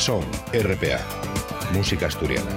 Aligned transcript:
Son, 0.00 0.24
RPA, 0.54 0.98
música 1.74 2.06
asturiana. 2.06 2.48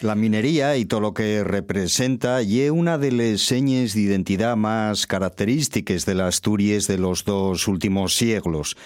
La 0.00 0.16
minería 0.16 0.76
y 0.76 0.86
todo 0.86 0.98
lo 0.98 1.14
que 1.14 1.44
representa 1.44 2.42
y 2.42 2.68
una 2.68 2.98
de 2.98 3.12
las 3.12 3.42
señas 3.42 3.94
de 3.94 4.00
identidad 4.00 4.56
más 4.56 5.06
características 5.06 6.04
de 6.04 6.16
las 6.16 6.34
Asturias 6.34 6.88
de 6.88 6.98
los 6.98 7.24
dos 7.24 7.68
últimos 7.68 8.16
siglos 8.16 8.76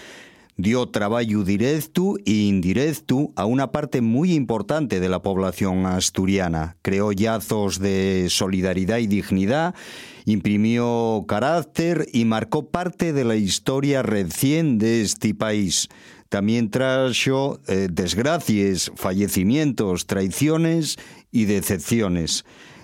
dio 0.57 0.87
trabajo 0.87 1.43
directo 1.43 2.15
e 2.25 2.31
indirecto 2.31 3.31
a 3.35 3.45
una 3.45 3.71
parte 3.71 4.01
muy 4.01 4.33
importante 4.33 4.99
de 4.99 5.09
la 5.09 5.21
población 5.21 5.85
asturiana. 5.85 6.77
Creó 6.81 7.11
yazos 7.11 7.79
de 7.79 8.27
solidaridad 8.29 8.99
y 8.99 9.07
dignidad, 9.07 9.75
imprimió 10.25 11.25
carácter 11.27 12.07
y 12.11 12.25
marcó 12.25 12.69
parte 12.69 13.13
de 13.13 13.23
la 13.23 13.35
historia 13.35 14.01
recién 14.01 14.77
de 14.77 15.01
este 15.01 15.33
país. 15.33 15.87
También 16.29 16.69
trajo 16.69 17.59
eh, 17.67 17.87
desgracias, 17.91 18.91
fallecimientos, 18.95 20.07
traiciones 20.07 20.97
y 21.31 21.45
decepciones. 21.45 22.43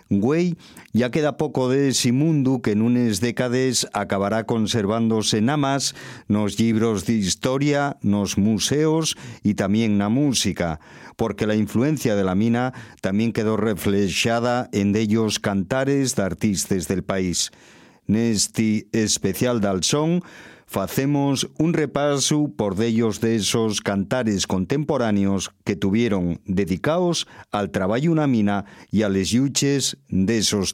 Güey 0.10 0.58
ya 0.94 1.10
queda 1.10 1.38
poco 1.38 1.70
de 1.70 1.90
ese 1.90 2.12
mundo 2.12 2.62
que 2.62 2.72
en 2.72 2.82
unas 2.82 3.22
décadas 3.22 3.88
acabará 3.94 4.44
conservándose 4.46 5.42
nada 5.42 5.58
más 5.58 5.96
nos 6.28 6.60
libros 6.60 7.06
de 7.06 7.14
historia, 7.14 7.98
nos 8.02 8.38
museos 8.38 9.16
y 9.42 9.54
también 9.54 9.98
la 9.98 10.10
música, 10.10 10.82
porque 11.22 11.46
la 11.46 11.54
influencia 11.54 12.16
de 12.16 12.24
la 12.24 12.34
mina 12.34 12.74
también 13.00 13.32
quedó 13.32 13.56
reflejada 13.56 14.70
en 14.72 14.96
ellos 14.96 15.38
cantares 15.38 16.16
de 16.16 16.24
artistas 16.24 16.88
del 16.88 17.04
país. 17.04 17.52
Nesti 18.08 18.88
especial 18.92 19.62
del 19.62 19.84
son 19.84 20.24
facemos 20.66 21.48
un 21.60 21.74
repaso 21.74 22.52
por 22.58 22.82
ellos 22.82 23.22
de 23.22 23.36
esos 23.36 23.82
cantares 23.82 24.48
contemporáneos 24.48 25.52
que 25.64 25.76
tuvieron 25.76 26.42
dedicados 26.46 27.28
al 27.52 27.70
trabajo 27.70 28.12
una 28.12 28.26
mina 28.26 28.66
y 28.90 29.04
a 29.04 29.10
les 29.10 29.30
yuches 29.30 29.98
de 30.10 30.40
esos 30.40 30.74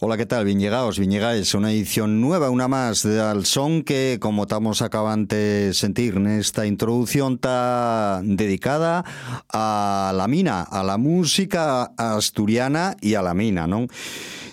Hola, 0.00 0.16
¿qué 0.16 0.26
tal? 0.26 0.44
Bien 0.44 0.60
llegados, 0.60 0.96
bien 1.00 1.10
llegáis. 1.10 1.54
Una 1.54 1.72
edición 1.72 2.20
nueva, 2.20 2.50
una 2.50 2.68
más 2.68 3.02
de 3.02 3.20
Alson 3.20 3.82
que, 3.82 4.18
como 4.20 4.42
estamos 4.42 4.80
acabando 4.80 5.34
de 5.34 5.74
sentir 5.74 6.14
en 6.14 6.28
esta 6.28 6.66
introducción, 6.66 7.32
está 7.32 8.20
dedicada 8.22 9.04
a 9.52 10.12
la 10.14 10.28
mina, 10.28 10.62
a 10.62 10.84
la 10.84 10.98
música 10.98 11.90
asturiana 11.96 12.96
y 13.00 13.14
a 13.14 13.22
la 13.22 13.34
mina, 13.34 13.66
¿no? 13.66 13.88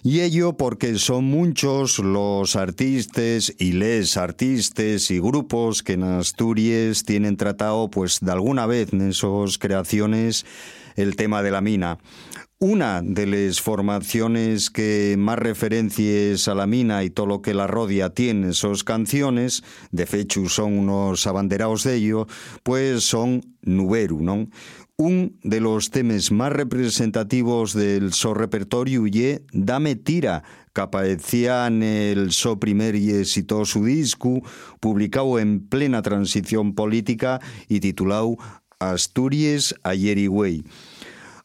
Y 0.08 0.22
ello 0.22 0.56
porque 0.56 1.00
son 1.00 1.24
muchos 1.24 1.98
los 1.98 2.56
artistas 2.56 3.52
y 3.58 3.72
les 3.72 4.18
artistas 4.18 5.10
y 5.10 5.18
grupos 5.20 5.82
que 5.82 5.94
en 5.94 6.04
Asturias 6.04 7.06
tienen 7.06 7.38
tratado, 7.38 7.90
pues, 7.90 8.20
de 8.20 8.32
alguna 8.32 8.68
vez 8.68 8.94
en 8.94 9.10
esas 9.10 9.58
creaciones 9.58 10.46
el 10.96 11.16
tema 11.16 11.42
de 11.42 11.50
la 11.50 11.62
mina. 11.62 11.98
Una 12.60 13.02
de 13.04 13.26
las 13.26 13.62
formaciones 13.62 14.70
que 14.70 15.16
más 15.18 15.40
referencias 15.40 16.48
a 16.48 16.54
la 16.54 16.68
mina 16.68 17.04
y 17.04 17.10
todo 17.10 17.26
lo 17.26 17.42
que 17.42 17.56
la 17.56 17.66
rodia 17.66 18.12
tiene 18.12 18.54
sus 18.54 18.84
canciones, 18.84 19.64
de 19.90 20.08
hecho 20.12 20.48
son 20.50 20.78
unos 20.78 21.26
abanderados 21.26 21.84
de 21.84 21.96
ello, 21.96 22.28
pues 22.62 23.04
son 23.04 23.42
Nuberu, 23.64 24.22
¿no? 24.22 24.48
Un 24.98 25.38
de 25.44 25.60
los 25.60 25.90
temas 25.90 26.32
más 26.32 26.54
representativos 26.54 27.74
del 27.74 28.14
so 28.14 28.34
repertorio 28.34 29.06
y 29.06 29.42
Dame 29.52 29.98
Tira, 29.98 30.44
que 30.74 30.80
aparecía 30.80 31.68
en 31.68 31.84
el 31.84 32.32
so 32.32 32.62
primer 32.62 32.96
y 32.96 33.12
exitoso 33.12 33.84
disco, 33.84 34.42
publicado 34.80 35.38
en 35.38 35.68
plena 35.68 36.02
transición 36.02 36.76
política 36.76 37.42
y 37.68 37.82
titulado 37.82 38.38
Asturias 38.80 39.76
ayer 39.84 40.18
y 40.18 40.28
güey. 40.28 40.64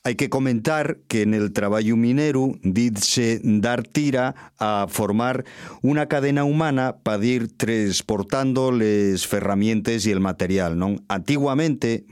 Hay 0.03 0.15
que 0.15 0.31
comentar 0.31 0.97
que 1.09 1.21
en 1.21 1.35
el 1.35 1.53
trabajo 1.53 1.95
minero 1.95 2.55
dice 2.63 3.39
dar 3.45 3.83
tira 3.83 4.35
a 4.59 4.87
formar 4.89 5.45
una 5.83 6.07
cadena 6.07 6.45
humana 6.45 6.97
para 7.03 7.23
ir 7.23 7.55
transportando 7.55 8.73
las 8.73 9.31
herramientas 9.31 10.07
y 10.07 10.11
el 10.11 10.21
material. 10.21 10.79
¿no? 10.79 10.97
Antiguamente 11.09 12.07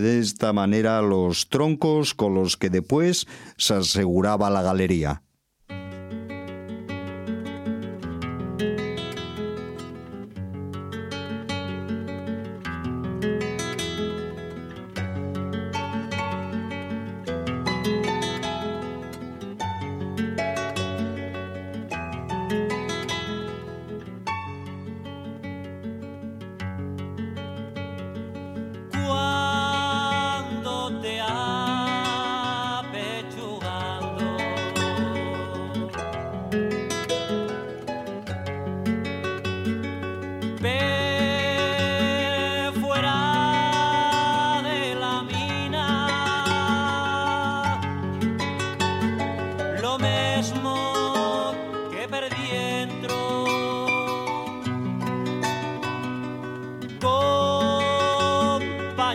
de 0.00 0.18
esta 0.18 0.52
manera 0.52 1.02
los 1.02 1.48
troncos 1.48 2.14
con 2.14 2.34
los 2.34 2.56
que 2.56 2.68
después 2.68 3.28
se 3.58 3.74
aseguraba 3.74 4.50
la 4.50 4.62
galería. 4.62 5.23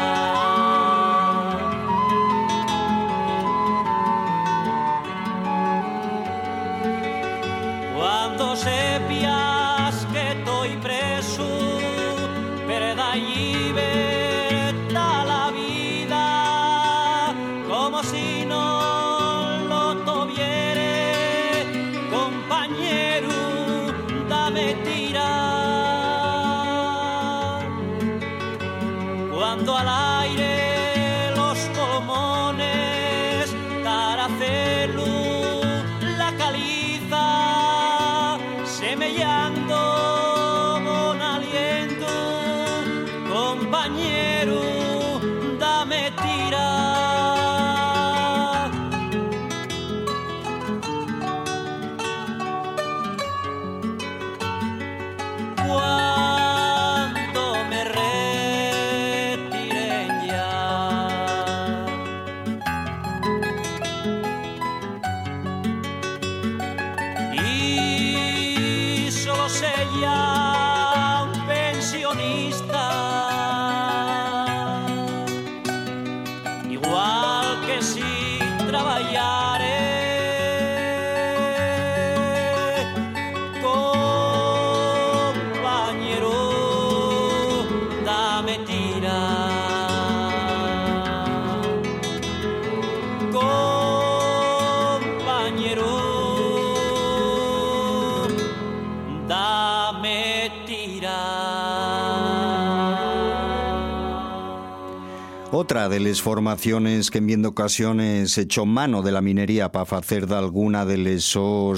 Otra 105.66 105.88
de 105.88 105.98
las 105.98 106.22
formaciones 106.22 107.10
que 107.10 107.18
en 107.18 107.26
viendo 107.26 107.48
ocasiones 107.48 108.38
echó 108.38 108.66
mano 108.66 109.02
de 109.02 109.10
la 109.10 109.20
minería 109.20 109.72
para 109.72 109.98
hacer 109.98 110.28
de 110.28 110.36
alguna 110.36 110.86
de 110.86 110.96
las 110.96 111.24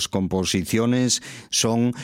composiciones 0.08 1.22
son 1.48 1.94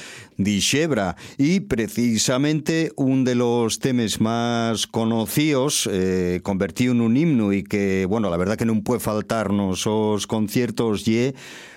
Y 1.38 1.60
precisamente 1.60 2.92
un 2.96 3.24
de 3.24 3.34
los 3.34 3.78
temas 3.78 4.20
más 4.20 4.86
conocidos 4.86 5.88
eh, 5.90 6.40
convertido 6.42 6.92
en 6.92 7.00
un 7.00 7.16
himno 7.16 7.52
y 7.52 7.62
que, 7.62 8.06
bueno, 8.06 8.30
la 8.30 8.36
verdad 8.36 8.56
que 8.56 8.64
no 8.64 8.82
puede 8.82 9.00
faltarnos 9.00 9.86
los 9.86 10.26
conciertos 10.26 11.06
y 11.06 11.34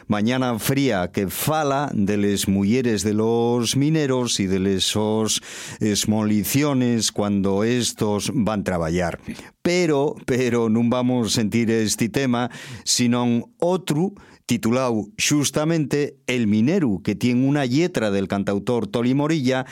Mañana 0.08 0.58
Fría 0.58 1.12
que 1.12 1.28
fala 1.28 1.92
de 1.94 2.16
las 2.16 2.48
mujeres 2.48 3.04
de 3.04 3.14
los 3.14 3.76
mineros 3.76 4.40
y 4.40 4.48
de 4.48 4.78
esos 4.78 5.42
esmoliciones 5.82 7.12
cuando 7.12 7.66
estos 7.66 8.32
van 8.34 8.62
a 8.62 8.64
trabajar. 8.64 9.20
Pero, 9.62 10.16
pero 10.26 10.70
no 10.70 10.82
vamos 10.86 11.28
a 11.28 11.42
sentir 11.42 11.70
este 11.72 12.08
tema, 12.08 12.50
sino 12.86 13.52
otro 13.60 14.14
titulado 14.48 15.06
justamente 15.20 16.18
El 16.26 16.48
Minero, 16.48 17.02
que 17.04 17.16
tiene 17.16 17.48
una 17.48 17.66
letra 17.66 18.10
del 18.10 18.28
cantautor 18.28 18.88
Toli 18.88 19.14
Morilla 19.14 19.66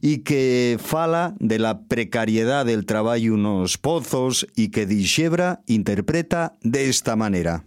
y 0.00 0.18
que 0.18 0.78
fala 0.82 1.36
de 1.38 1.58
la 1.58 1.84
precariedad 1.84 2.66
del 2.66 2.86
trabajo 2.86 3.16
en 3.16 3.32
unos 3.32 3.78
pozos 3.78 4.46
y 4.56 4.70
que 4.70 4.86
Dixebra 4.86 5.62
interpreta 5.66 6.56
de 6.62 6.88
esta 6.88 7.14
manera. 7.14 7.66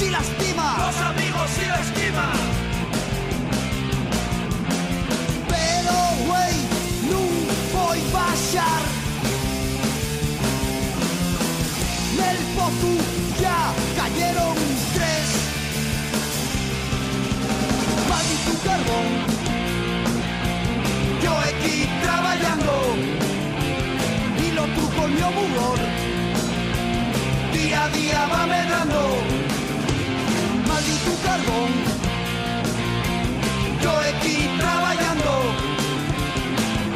sí 0.00 0.08
lastima. 0.08 0.76
Los 0.78 0.96
amigos 0.96 1.50
sí 1.56 1.66
lastiman. 1.66 2.38
Pero, 5.52 5.96
güey, 6.28 6.54
no 7.10 7.20
voy 7.74 7.98
a 7.98 8.12
baixar. 8.16 8.82
Del 12.18 12.38
ya 13.42 13.60
cayeron 13.98 14.56
tres. 14.96 15.26
Pagui 18.08 18.36
tu 18.46 18.54
carbón. 18.66 19.08
Yo 21.24 21.32
aquí 21.48 21.76
trabajando 22.02 22.74
y 24.44 24.50
lo 24.52 24.64
tú 24.76 24.84
con 24.96 25.14
mi 25.14 25.20
amor 25.20 25.78
día 27.52 27.84
a 27.84 27.88
día 27.90 28.28
va 28.32 28.46
medrando 28.46 29.49
y 30.88 30.96
tu 31.04 31.14
carbón. 31.22 31.70
Yo 33.82 33.90
aquí 33.98 34.48
trabajando 34.58 35.32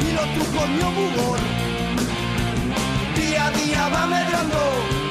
y 0.01 0.13
los 0.13 0.27
trucos 0.35 0.69
mi 0.69 0.83
bugor. 0.97 1.39
Día 3.17 3.47
a 3.47 3.51
día 3.51 3.89
va 3.89 4.07
medrando. 4.07 5.04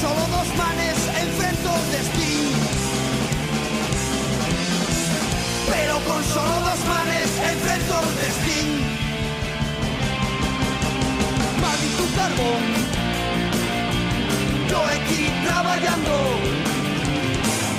Solo 0.00 0.26
dos 0.28 0.48
manes 0.56 0.96
enfrente 1.14 1.68
un 1.68 1.90
destí. 1.92 2.32
Però 5.68 5.98
con 6.08 6.24
solo 6.24 6.54
dos 6.68 6.80
manes 6.88 7.30
enfrente 7.52 7.92
un 7.92 8.14
destí. 8.22 8.60
M'ha 11.60 11.72
dit 11.82 12.00
un 12.04 12.10
carbón. 12.18 12.64
Jo 14.70 14.80
aquí 14.96 15.20
traballando. 15.44 16.16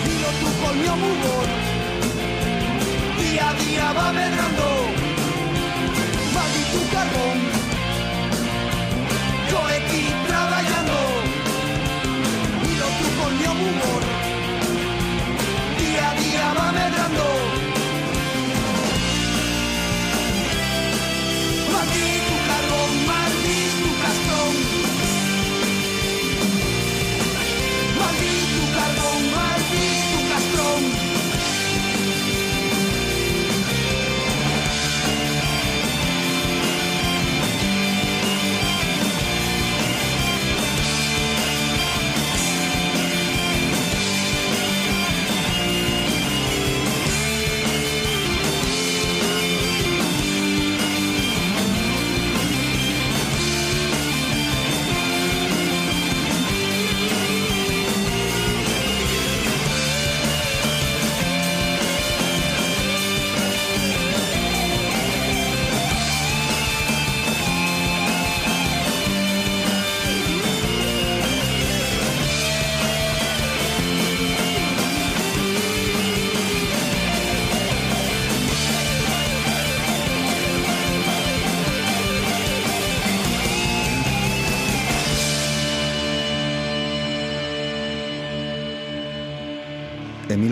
Dilo 0.06 0.30
tu 0.42 0.50
col 0.62 0.76
meu 0.76 0.96
mugor. 1.04 1.48
Día 3.18 3.50
a 3.50 3.54
día 3.56 3.94
va 3.94 4.14
medrando. 4.14 4.70
M'ha 6.34 6.46
dit 6.54 6.72
un 6.82 6.88
carbón. 6.94 7.51
Lord. 13.80 14.11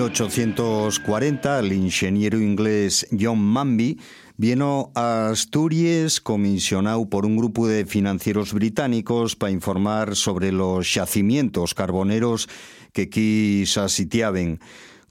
1840, 0.10 1.60
el 1.60 1.72
ingeniero 1.72 2.40
inglés 2.40 3.08
John 3.18 3.40
Manby 3.40 4.00
vino 4.38 4.92
a 4.96 5.30
Asturias 5.30 6.20
comisionado 6.20 7.08
por 7.08 7.28
un 7.28 7.38
grupo 7.38 7.68
de 7.68 7.86
financieros 7.86 8.54
británicos 8.54 9.36
para 9.36 9.52
informar 9.52 10.16
sobre 10.16 10.52
los 10.52 10.92
yacimientos 10.92 11.76
carboneros 11.76 12.50
que 12.92 13.04
aquí 13.04 13.66
se. 13.68 14.60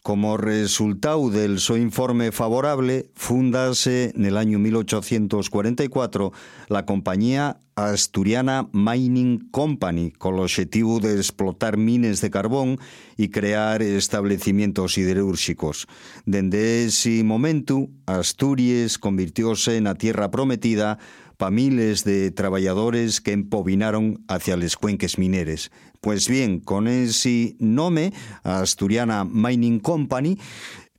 Como 0.08 0.38
resultado 0.38 1.28
del 1.28 1.58
su 1.58 1.76
informe 1.76 2.32
favorable, 2.32 3.10
fundase 3.14 4.14
en 4.16 4.24
el 4.24 4.38
año 4.38 4.58
1844 4.58 6.32
la 6.68 6.86
compañía 6.86 7.58
Asturiana 7.76 8.70
Mining 8.72 9.50
Company 9.50 10.10
con 10.12 10.36
el 10.36 10.40
objetivo 10.40 10.98
de 10.98 11.16
explotar 11.16 11.76
mines 11.76 12.22
de 12.22 12.30
carbón 12.30 12.78
y 13.18 13.28
crear 13.28 13.82
establecimientos 13.82 14.94
siderúrgicos. 14.94 15.86
Desde 16.24 16.86
ese 16.86 17.22
momento, 17.22 17.90
Asturias 18.06 18.96
convirtióse 18.96 19.76
en 19.76 19.84
la 19.84 19.94
tierra 19.94 20.30
prometida 20.30 20.98
para 21.38 21.52
miles 21.52 22.04
de 22.04 22.30
trabajadores 22.32 23.22
que 23.22 23.32
empobinaron 23.32 24.24
hacia 24.28 24.56
los 24.56 24.76
cuenques 24.76 25.18
mineres. 25.18 25.70
Pues 26.00 26.28
bien, 26.28 26.60
con 26.60 26.88
ese 26.88 27.56
nombre, 27.60 28.12
Asturiana 28.42 29.24
Mining 29.24 29.78
Company, 29.78 30.36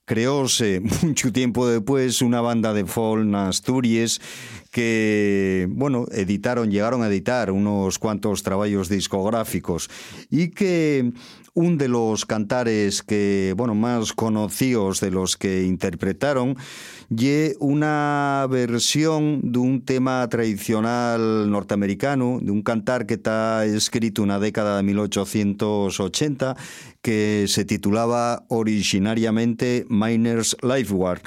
creóse 0.06 0.82
mucho 1.04 1.32
tiempo 1.32 1.68
después 1.68 2.24
una 2.24 2.42
banda 2.42 2.74
de 2.74 2.86
folk 2.86 3.22
en 3.22 3.36
Asturias 3.36 4.20
que, 4.72 5.68
bueno, 5.70 6.06
editaron, 6.12 6.72
llegaron 6.72 7.04
a 7.04 7.08
editar 7.08 7.52
unos 7.52 8.00
cuantos 8.00 8.42
trabajos 8.42 8.88
discográficos 8.88 9.90
y 10.32 10.50
que 10.50 11.12
un 11.54 11.78
de 11.78 11.90
los 11.90 12.26
cantares 12.26 13.04
que, 13.04 13.54
bueno, 13.58 13.76
más 13.76 14.14
conocidos 14.14 15.00
de 15.02 15.12
los 15.12 15.38
que 15.38 15.64
interpretaron 15.64 16.56
y 17.10 17.54
una 17.60 18.46
versión 18.50 19.40
de 19.52 19.58
un 19.58 19.84
tema 19.84 20.28
tradicional 20.30 21.50
norteamericano, 21.50 22.40
de 22.40 22.52
un 22.52 22.62
cantar 22.62 23.08
que 23.08 23.16
está 23.16 23.66
escrito 23.66 24.22
una 24.22 24.40
década 24.40 24.78
de 24.78 24.84
1880, 24.84 26.56
que 27.02 27.46
se 27.48 27.66
titulaba 27.66 28.46
originariamente 28.50 29.86
Miners 29.90 30.56
Lifeguard 30.62 31.22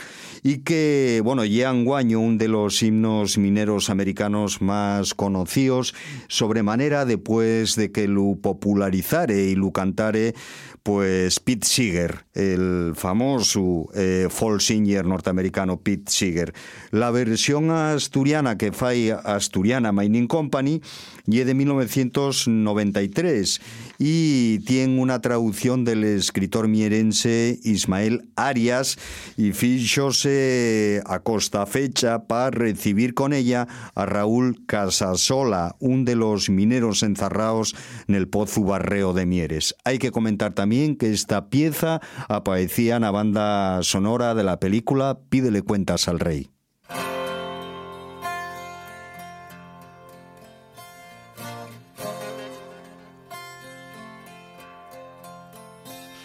y 0.44 0.58
que, 0.58 1.20
bueno, 1.24 1.44
Jean 1.44 1.84
Guaño, 1.84 2.20
un 2.20 2.38
de 2.38 2.48
los 2.48 2.82
himnos 2.82 3.38
mineros 3.38 3.90
americanos 3.90 4.60
más 4.60 5.14
conocidos, 5.14 5.94
sobremanera 6.28 7.04
después 7.04 7.74
de 7.74 7.90
que 7.90 8.06
lo 8.06 8.36
popularizare 8.40 9.44
y 9.44 9.54
lo 9.54 9.72
cantare 9.72 10.34
pues 10.82 11.38
Pete 11.40 11.66
Seeger, 11.66 12.24
el 12.34 12.92
famoso 12.96 13.88
eh, 13.94 14.28
singer 14.58 15.06
norteamericano 15.06 15.80
Pete 15.80 16.10
Seeger. 16.10 16.52
La 16.90 17.10
versión 17.10 17.70
asturiana 17.70 18.58
que 18.58 18.72
fue 18.72 19.16
Asturiana 19.24 19.92
Mining 19.92 20.26
Company 20.26 20.80
y 21.26 21.38
de 21.38 21.54
1993 21.54 23.60
y 23.98 24.58
tiene 24.60 25.00
una 25.00 25.20
traducción 25.20 25.84
del 25.84 26.04
escritor 26.04 26.68
mierense 26.68 27.58
Ismael 27.62 28.28
Arias 28.36 28.98
y 29.36 29.52
fíjose 29.52 31.02
a 31.06 31.20
costa 31.20 31.66
fecha 31.66 32.26
para 32.26 32.50
recibir 32.50 33.14
con 33.14 33.32
ella 33.32 33.68
a 33.94 34.06
Raúl 34.06 34.64
Casasola, 34.66 35.76
un 35.78 36.04
de 36.04 36.16
los 36.16 36.50
mineros 36.50 37.02
encerrados 37.02 37.74
en 38.08 38.14
el 38.14 38.28
Pozo 38.28 38.62
Barreo 38.62 39.12
de 39.12 39.26
Mieres. 39.26 39.74
Hay 39.84 39.98
que 39.98 40.10
comentar 40.10 40.54
también 40.54 40.96
que 40.96 41.12
esta 41.12 41.48
pieza 41.48 42.00
aparecía 42.28 42.96
en 42.96 43.02
la 43.02 43.10
banda 43.10 43.82
sonora 43.82 44.34
de 44.34 44.44
la 44.44 44.58
película 44.58 45.20
Pídele 45.28 45.62
cuentas 45.62 46.08
al 46.08 46.20
rey. 46.20 46.50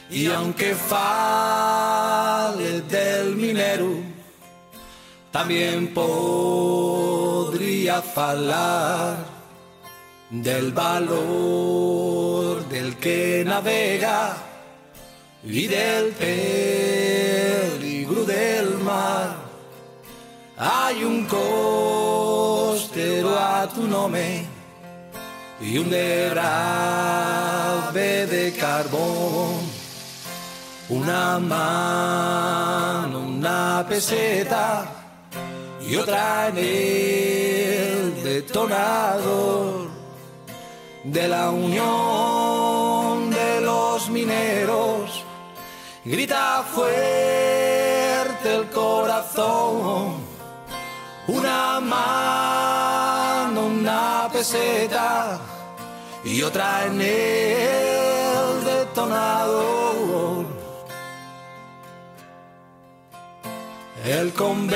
Y 0.09 0.27
aunque 0.27 0.73
fale 0.73 2.81
del 2.81 3.35
minero, 3.35 3.97
también 5.31 5.93
podría 5.93 8.01
falar 8.01 9.17
del 10.29 10.71
valor 10.71 12.67
del 12.69 12.95
que 12.97 13.43
navega 13.45 14.37
y 15.43 15.67
del 15.67 16.13
peligro 16.13 18.23
del 18.23 18.77
mar. 18.77 19.35
Hay 20.57 21.03
un 21.03 21.25
costero 21.25 23.37
a 23.37 23.67
tu 23.67 23.85
nombre 23.87 24.45
y 25.61 25.77
un 25.77 25.89
derrame 25.89 26.45
de 28.25 28.53
carbón 28.53 29.66
una 30.89 31.37
mano, 31.39 33.19
una 33.19 33.85
peseta 33.87 34.85
y 35.81 35.95
otra 35.97 36.47
en 36.47 36.57
el 36.57 38.23
detonador 38.23 39.89
de 41.03 41.27
la 41.27 41.49
unión 41.49 43.29
de 43.29 43.61
los 43.61 44.09
mineros. 44.09 45.25
Grita 46.05 46.63
fuerte 46.73 48.55
el 48.55 48.69
corazón, 48.69 50.15
una 51.27 51.81
mano, 51.81 53.65
una 53.65 54.29
peseta 54.31 55.37
y 56.23 56.41
otra 56.41 56.85
en 56.85 57.01
el 57.01 58.63
detonador. 58.63 60.16
El 64.07 64.31
convenio 64.31 64.71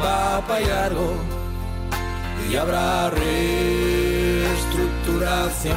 va 0.00 0.40
para 0.46 0.60
largo 0.60 1.14
y 2.48 2.54
habrá 2.54 3.10
reestructuración. 3.10 5.74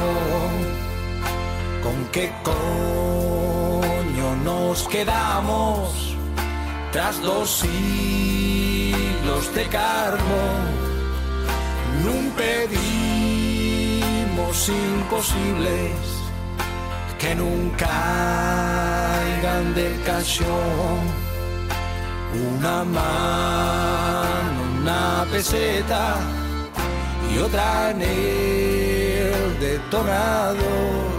¿Con 1.82 2.04
qué 2.12 2.30
coño 2.44 4.36
nos 4.44 4.86
quedamos 4.86 6.14
tras 6.92 7.20
dos 7.20 7.50
siglos 7.50 9.52
de 9.52 9.66
carbón? 9.66 10.70
No 12.04 12.12
pedimos 12.36 12.68
imposibles 14.68 15.90
que 17.18 17.34
nunca 17.34 17.88
caigan 17.88 19.74
del 19.74 20.00
cachón 20.04 21.25
una 22.34 22.84
mano, 22.84 24.62
una 24.80 25.26
peseta 25.30 26.16
y 27.32 27.38
otra 27.38 27.90
en 27.90 28.02
el 28.02 29.58
detonador 29.60 31.16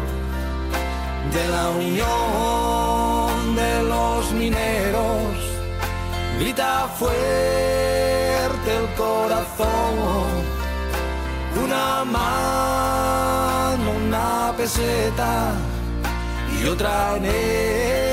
de 1.33 1.47
la 1.49 1.69
unión 1.69 3.55
de 3.55 3.83
los 3.83 4.31
mineros. 4.31 5.23
Grita 6.39 6.87
fuerte 6.97 8.69
el 8.79 8.87
corazón, 8.95 10.27
una 11.63 12.05
mano, 12.05 13.91
una 14.05 14.53
peseta 14.55 15.53
y 16.59 16.65
otra 16.65 17.17
en 17.17 17.25
el 17.25 18.06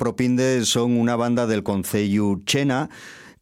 Propinde 0.00 0.64
son 0.64 0.98
una 0.98 1.14
banda 1.14 1.46
del 1.46 1.62
Concello 1.62 2.40
Chena 2.46 2.88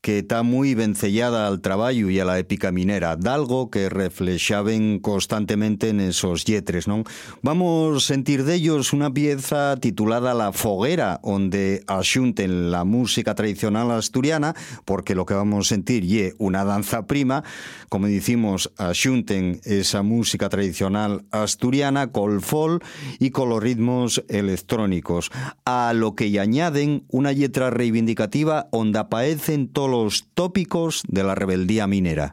que 0.09 0.21
está 0.21 0.43
muy 0.43 0.75
vencellada 0.75 1.47
al 1.47 1.61
trabajo 1.61 1.93
y 1.93 2.19
a 2.19 2.25
la 2.25 2.39
épica 2.39 2.73
minera, 2.73 3.15
dalgo 3.17 3.71
que 3.71 3.91
reflejaban 3.91 5.01
constantemente 5.01 5.91
en 5.91 6.01
esos 6.01 6.47
yetres, 6.47 6.89
¿no? 6.89 7.05
Vamos 7.43 8.05
a 8.05 8.07
sentir 8.07 8.45
de 8.45 8.55
ellos 8.55 8.95
una 8.95 9.13
pieza 9.13 9.77
titulada 9.77 10.33
La 10.33 10.53
Foguera, 10.53 11.21
donde 11.23 11.85
asunten 11.87 12.71
la 12.71 12.85
música 12.85 13.35
tradicional 13.35 13.91
asturiana, 13.91 14.55
porque 14.87 15.15
lo 15.15 15.27
que 15.27 15.35
vamos 15.35 15.67
a 15.67 15.69
sentir 15.69 16.05
y 16.05 16.33
una 16.39 16.65
danza 16.65 17.07
prima, 17.07 17.45
como 17.91 18.07
decimos, 18.07 18.73
asunten 18.79 19.61
esa 19.65 20.03
música 20.03 20.49
tradicional 20.49 21.27
asturiana 21.33 22.13
col 22.13 22.41
fol 22.41 22.81
y 23.19 23.29
con 23.29 23.51
los 23.51 23.63
ritmos 23.63 24.25
electrónicos, 24.31 25.31
a 25.67 25.93
lo 25.95 26.15
que 26.15 26.41
añaden 26.41 27.05
una 27.09 27.33
letra 27.33 27.69
reivindicativa 27.69 28.71
donde 28.73 29.01
aparecen 29.01 29.69
todos 29.69 29.98
tópicos 30.35 31.03
de 31.09 31.25
la 31.25 31.35
rebeldía 31.35 31.87
minera. 31.87 32.33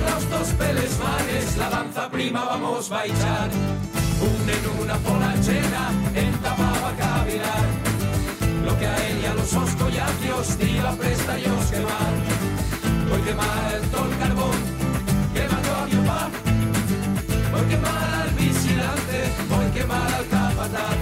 Los 0.00 0.30
dos 0.30 0.48
peles 0.58 0.98
mares 0.98 1.56
la 1.56 1.70
danza 1.70 2.10
prima 2.10 2.44
vamos 2.44 2.90
a 2.92 3.06
echar 3.06 3.50
un 4.20 4.50
en 4.56 4.82
una 4.82 4.96
polachera 4.98 5.90
entapaba 6.14 6.88
a 6.90 6.96
cavilar 6.96 7.66
lo 8.64 8.78
que 8.78 8.86
a 8.86 8.96
él 9.08 9.18
y 9.22 9.26
a 9.26 9.34
los 9.34 9.52
oscollacios 9.52 10.56
iba 10.60 10.92
presta 10.92 11.38
y 11.38 11.44
os 11.46 11.66
quemar. 11.66 12.12
Voy 13.10 13.20
quemar 13.22 13.74
el 13.74 13.82
tol 13.90 14.10
carbón 14.20 14.58
que 15.34 15.42
mató 15.48 15.74
a 15.74 15.86
mi 15.86 16.06
papá 16.06 16.30
voy 17.52 17.64
quemar 17.68 18.14
al 18.22 18.30
vigilante 18.30 19.18
voy 19.48 19.66
quemar 19.74 20.14
al 20.14 20.26
capataz. 20.28 20.96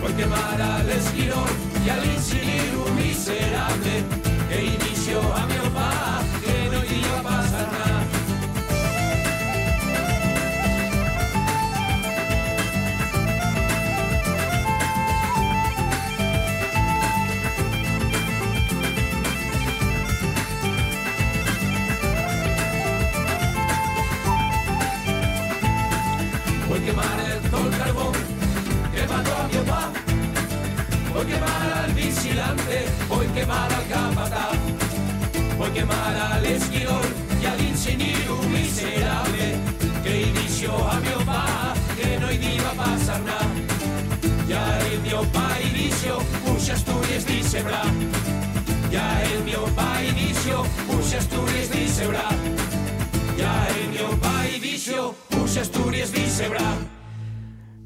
Voy 0.00 0.12
quemar 0.12 0.60
al 0.60 0.88
esquirón 0.90 1.50
y 1.84 1.88
al 1.88 2.04
ingeniero 2.04 2.84
miserable 2.96 4.17
delante, 32.48 32.84
voy 33.08 33.26
quemar 33.28 33.72
al 33.72 33.88
capataz, 33.88 34.56
voy 35.56 35.70
quemar 35.70 36.16
al 36.16 36.44
esquidor 36.46 37.02
y 37.42 37.46
al 37.46 37.60
ingeniero 37.60 38.36
miserable 38.42 39.56
que 40.02 40.22
inició 40.22 40.72
a 40.88 41.00
mi 41.00 41.08
opá, 41.22 41.74
que 41.96 42.18
no 42.18 42.32
iba 42.32 42.70
a 42.70 42.74
pasar 42.74 43.20
nada. 43.22 43.46
Ya 44.48 44.78
el 44.78 45.00
mi 45.00 45.12
opá 45.12 45.58
inició 45.62 46.18
Muchas 46.46 46.78
Asturias 46.78 47.26
dice 47.26 47.62
bra. 47.62 47.82
Ya 48.90 49.22
el 49.24 49.44
mi 49.44 49.54
opá 49.54 50.02
inició 50.02 50.64
Muchas 50.86 51.24
Asturias 51.24 51.70
dice 51.70 52.06
bra. 52.06 52.28
Ya 53.36 53.68
el 53.68 53.88
mi 53.90 53.98
opá 53.98 54.48
inició 54.56 55.14
Muchas 55.30 55.58
Asturias 55.58 56.12
dice 56.12 56.48
bra. 56.48 56.97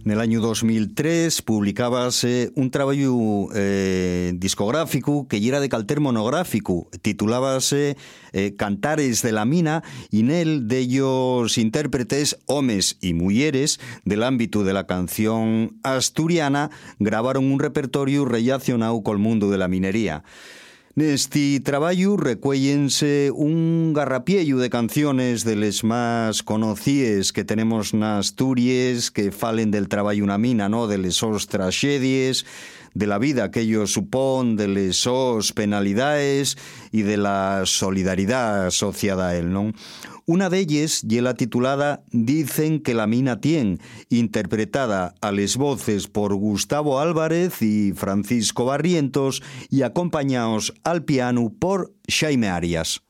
En 0.05 0.11
el 0.11 0.21
año 0.21 0.41
2003 0.41 1.43
publicábase 1.43 2.51
un 2.57 2.73
trabajo 2.73 3.51
eh, 3.55 4.33
discográfico 4.35 5.29
que 5.29 5.37
era 5.47 5.61
de 5.61 5.69
calter 5.69 6.01
monográfico, 6.01 6.88
titulábase 7.03 7.97
eh, 8.33 8.57
Cantares 8.57 9.23
de 9.23 9.31
la 9.31 9.45
Mina 9.45 9.85
y 10.11 10.21
en 10.21 10.33
él 10.33 10.67
de 10.67 10.79
ellos 10.79 11.57
intérpretes, 11.57 12.37
hombres 12.47 12.99
y 13.01 13.15
mujeres 13.15 13.79
del 14.05 14.25
ámbito 14.25 14.65
de 14.65 14.73
la 14.73 14.88
canción 14.88 15.79
asturiana 15.85 16.71
grabaron 16.99 17.53
un 17.53 17.61
repertorio 17.61 18.25
relacionado 18.25 19.05
con 19.05 19.19
el 19.19 19.23
mundo 19.23 19.51
de 19.51 19.59
la 19.59 19.69
minería. 19.69 20.25
Neste 20.94 21.59
traballo 21.61 22.18
recuéllense 22.18 23.31
un 23.33 23.94
garrapiello 23.94 24.59
de 24.59 24.68
canciones 24.68 25.42
de 25.42 25.57
les 25.57 25.85
más 25.85 26.42
conocidas 26.42 27.33
que 27.33 27.48
tenemos 27.48 27.96
na 27.96 28.20
Asturias 28.20 29.09
que 29.09 29.33
falen 29.33 29.72
del 29.72 29.88
traballo 29.88 30.28
na 30.28 30.37
mina, 30.37 30.68
no? 30.68 30.85
de 30.85 31.00
les 31.00 31.16
sos 31.16 31.48
tragedies, 31.48 32.44
de 32.94 33.07
la 33.07 33.18
vida 33.18 33.50
que 33.50 33.61
ello 33.61 33.87
supón, 33.87 34.57
de 34.57 34.68
les 34.68 34.96
penalidades 35.55 36.57
y 36.90 37.02
de 37.02 37.16
la 37.16 37.62
solidaridad 37.64 38.66
asociada 38.66 39.28
a 39.28 39.37
él, 39.37 39.52
¿no? 39.52 39.72
Una 40.24 40.48
de 40.50 40.61
ellas, 40.61 41.02
y 41.02 41.20
la 41.20 41.35
titulada 41.35 42.05
Dicen 42.12 42.81
que 42.81 42.94
la 42.94 43.09
mina 43.09 43.40
tiene, 43.40 43.78
interpretada 44.09 45.14
a 45.20 45.33
les 45.33 45.57
voces 45.57 46.07
por 46.07 46.35
Gustavo 46.35 47.00
Álvarez 47.00 47.61
y 47.61 47.92
Francisco 47.92 48.64
Barrientos 48.66 49.42
y 49.68 49.83
acompañados 49.83 50.74
al 50.85 51.05
piano 51.05 51.52
por 51.59 51.92
Jaime 52.09 52.48
Arias. 52.48 53.02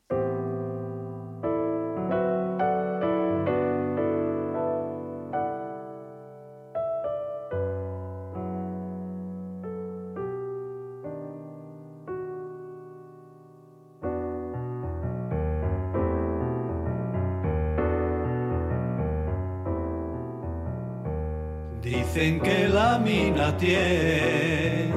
Tiene 23.58 24.92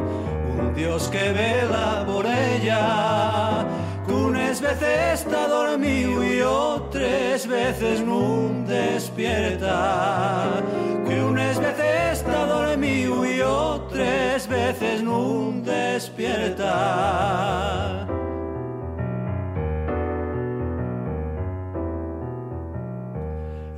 un 0.60 0.74
Dios 0.76 1.08
que 1.10 1.32
vela 1.32 2.04
por 2.06 2.26
ella, 2.26 3.66
unas 4.08 4.62
veces 4.62 5.22
está 5.22 5.48
dormido 5.48 6.24
y 6.24 6.42
otras 6.42 7.48
veces 7.48 8.02
no 8.02 8.50
despierta, 8.66 10.62
que 11.08 11.22
unas 11.22 11.60
veces 11.60 12.20
está 12.20 12.46
dormido 12.46 13.26
y 13.26 13.42
otras 13.42 14.48
veces 14.48 15.04
no 15.04 15.52
despierta. 15.64 16.72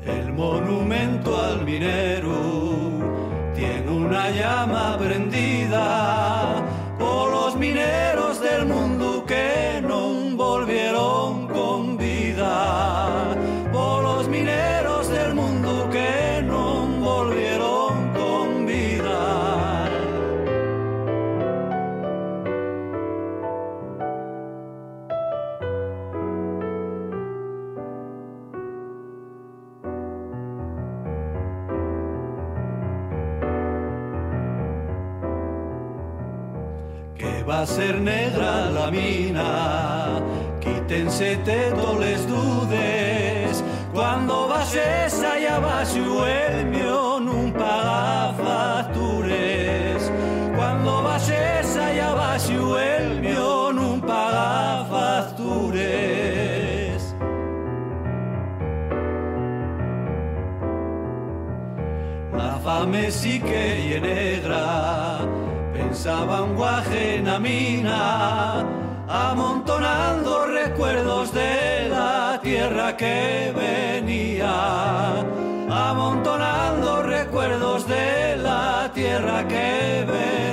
El 0.06 0.34
monumento 0.34 1.42
al 1.42 1.66
minero 1.66 2.47
llama 4.30 4.98
prendida 4.98 6.17
va 37.48 37.62
a 37.62 37.66
ser 37.66 38.02
negra 38.02 38.70
la 38.72 38.92
mina. 38.92 40.22
Quítense 40.60 41.38
todos 41.46 42.00
les 42.00 42.28
dudes. 42.28 43.64
Cuando 43.94 44.50
vayas 44.50 45.24
allá 45.24 45.56
abajo 45.56 46.26
el 46.28 46.66
mío 46.66 47.20
no 47.22 47.54
paga 47.54 48.34
factures. 48.44 50.12
Cuando 50.56 51.04
vayas 51.04 51.78
allá 51.78 52.12
abajo 52.12 52.80
el 52.80 53.22
mío 53.22 53.72
no 53.74 54.02
paga 54.06 54.86
factures. 54.92 55.86
La 62.34 62.60
fame 62.64 63.10
sí 63.10 63.40
que 63.40 63.96
es 63.96 64.02
negra 64.02 65.17
pensaban 65.98 66.56
guajena 66.56 67.40
mina, 67.40 68.64
amontonando 69.08 70.46
recuerdos 70.46 71.34
de 71.34 71.90
la 71.90 72.40
tierra 72.44 72.96
que 72.96 73.52
venía, 73.56 75.26
amontonando 75.68 77.02
recuerdos 77.02 77.88
de 77.88 78.38
la 78.38 78.92
tierra 78.94 79.48
que 79.48 80.06
venía, 80.06 80.47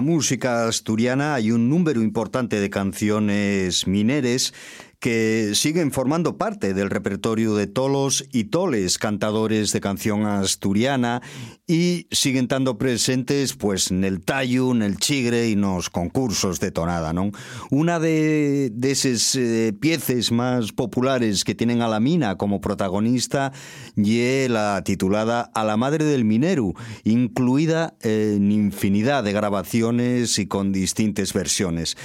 la 0.00 0.06
música 0.06 0.66
asturiana 0.66 1.34
hay 1.34 1.50
un 1.50 1.68
número 1.68 2.00
importante 2.00 2.58
de 2.58 2.70
canciones 2.70 3.86
mineres 3.86 4.54
que 5.00 5.52
siguen 5.54 5.92
formando 5.92 6.36
parte 6.36 6.74
del 6.74 6.90
repertorio 6.90 7.54
de 7.54 7.66
tolos 7.66 8.26
y 8.32 8.44
toles, 8.44 8.98
cantadores 8.98 9.72
de 9.72 9.80
canción 9.80 10.26
asturiana, 10.26 11.22
y 11.66 12.06
siguen 12.10 12.44
estando 12.44 12.76
presentes 12.76 13.54
pues 13.54 13.90
en 13.90 14.04
el 14.04 14.20
tallo, 14.20 14.72
en 14.72 14.82
el 14.82 14.98
chigre 14.98 15.48
y 15.48 15.52
en 15.52 15.62
los 15.62 15.88
concursos 15.88 16.60
de 16.60 16.70
tonada, 16.70 17.14
¿no? 17.14 17.30
Una 17.70 17.98
de, 17.98 18.72
esas 18.82 19.34
eh, 19.36 19.72
piezas 19.80 20.32
más 20.32 20.72
populares 20.72 21.44
que 21.44 21.54
tienen 21.54 21.80
a 21.80 21.88
la 21.88 22.00
mina 22.00 22.36
como 22.36 22.60
protagonista 22.60 23.52
y 23.96 24.48
la 24.48 24.82
titulada 24.84 25.50
A 25.54 25.64
la 25.64 25.78
madre 25.78 26.04
del 26.04 26.24
minero, 26.24 26.74
incluida 27.04 27.94
en 28.02 28.52
infinidad 28.52 29.24
de 29.24 29.32
grabaciones 29.32 30.38
y 30.38 30.46
con 30.46 30.72
distintas 30.72 31.32
versiones. 31.32 31.96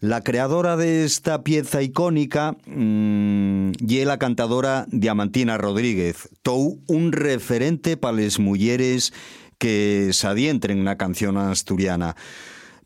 La 0.00 0.22
creadora 0.22 0.76
de 0.76 1.04
esta 1.04 1.42
pieza 1.42 1.80
icónica 1.82 2.56
mmm, 2.66 3.72
y 3.78 4.04
la 4.04 4.18
cantadora 4.18 4.86
Diamantina 4.90 5.56
Rodríguez, 5.56 6.28
tou 6.42 6.78
un 6.86 7.12
referente 7.12 7.96
para 7.96 8.20
las 8.20 8.38
mujeres 8.38 9.14
que 9.58 10.10
se 10.12 10.26
adientren 10.26 10.78
en 10.78 10.84
la 10.84 10.98
canción 10.98 11.38
asturiana. 11.38 12.14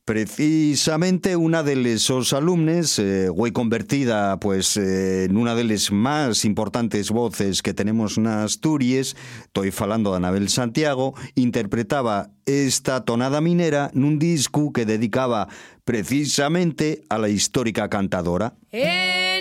Precisamente 0.05 1.37
una 1.37 1.63
de 1.63 1.93
esos 1.93 2.33
alumnos, 2.33 2.99
eh, 2.99 3.29
convertida 3.53 4.41
pues 4.41 4.77
eh, 4.77 5.25
en 5.25 5.37
una 5.37 5.55
de 5.55 5.65
las 5.65 5.93
más 5.93 6.45
importantes 6.45 7.11
voces 7.11 7.63
que 7.63 7.75
tenemos 7.75 8.19
en 8.19 8.27
Asturias, 8.27 9.15
estoy 9.45 9.71
falando 9.71 10.11
de 10.11 10.17
Anabel 10.17 10.49
Santiago, 10.49 11.15
interpretaba 11.37 12.31
esta 12.47 13.05
tonada 13.05 13.41
minera 13.41 13.91
en 13.95 14.05
un 14.05 14.19
disco 14.19 14.73
que 14.73 14.85
dedicaba 14.85 15.49
precisamente 15.85 17.03
a 17.09 17.19
la 17.19 17.29
histórica 17.29 17.89
cantadora. 17.89 18.55
Y 18.73 19.40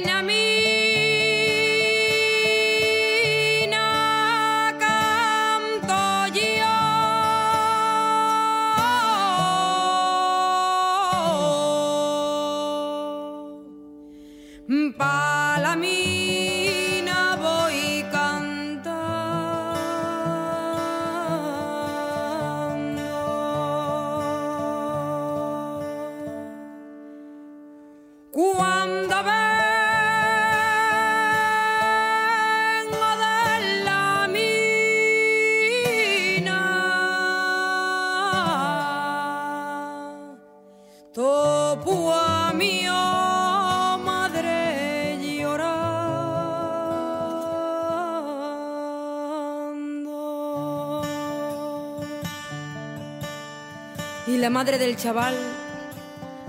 la 54.40 54.50
madre 54.50 54.78
del 54.78 54.96
chaval 54.96 55.36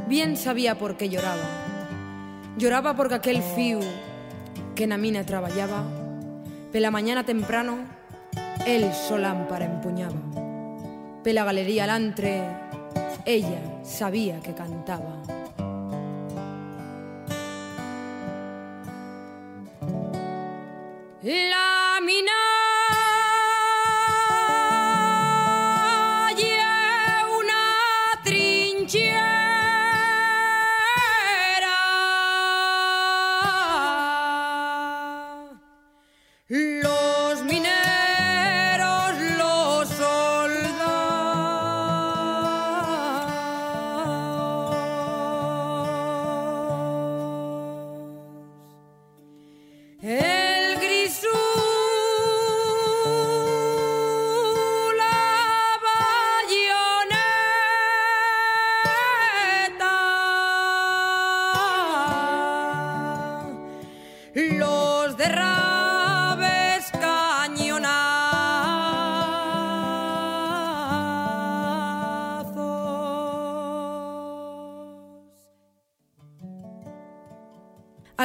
bien 0.07 0.37
sabía 0.37 0.79
por 0.79 0.97
qué 0.97 1.09
lloraba. 1.09 1.43
Lloraba 2.57 2.95
porque 2.95 3.15
aquel 3.15 3.43
fiu 3.43 3.81
que 4.75 4.87
na 4.87 4.99
mina 4.99 5.25
traballaba 5.25 5.83
Pela 6.73 6.91
mañana 6.91 7.25
temprano 7.25 7.79
el 8.67 8.93
so 8.93 9.19
lámpara 9.19 9.65
empuñaba 9.65 10.21
Pela 11.25 11.45
galería 11.45 11.87
lantre 11.87 12.43
ella 13.25 13.63
sabía 13.83 14.41
que 14.41 14.55
cantaba 14.55 15.23
La 21.23 21.99
mina 22.03 22.40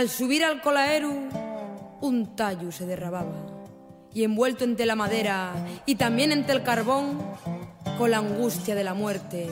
Al 0.05 0.11
subir 0.11 0.45
al 0.45 0.61
colaero, 0.61 1.11
un 2.01 2.35
tallo 2.35 2.71
se 2.71 2.85
derrababa 2.85 3.33
y 4.13 4.23
envuelto 4.23 4.63
entre 4.63 4.85
la 4.85 4.95
madera 4.95 5.53
y 5.87 5.95
también 5.95 6.31
entre 6.31 6.53
el 6.53 6.61
carbón, 6.61 7.17
con 7.97 8.11
la 8.11 8.19
angustia 8.19 8.75
de 8.75 8.83
la 8.83 8.93
muerte, 8.93 9.47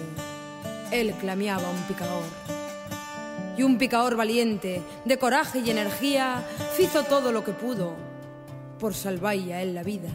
él 0.91 1.11
clameaba 1.19 1.67
un 1.67 1.81
picador. 1.87 2.21
Y 3.57 3.63
un 3.63 3.79
picador 3.79 4.15
valiente, 4.15 4.83
de 5.05 5.17
coraje 5.17 5.57
y 5.57 5.71
energía, 5.71 6.45
hizo 6.77 7.01
todo 7.01 7.31
lo 7.31 7.43
que 7.43 7.53
pudo 7.53 7.95
por 8.79 8.93
salvarle 8.93 9.55
a 9.55 9.63
él 9.63 9.73
la 9.73 9.81
vida. 9.81 10.09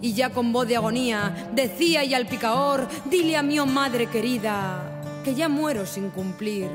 Y 0.00 0.12
ya 0.12 0.30
con 0.30 0.52
voz 0.52 0.68
de 0.68 0.76
agonía 0.76 1.50
decía 1.56 2.04
y 2.04 2.14
al 2.14 2.28
picador, 2.28 2.86
dile 3.06 3.36
a 3.36 3.42
mi 3.42 3.58
oh 3.58 3.66
madre 3.66 4.06
querida, 4.06 5.02
que 5.24 5.34
ya 5.34 5.48
muero 5.48 5.86
sin 5.86 6.10
cumplir 6.10 6.70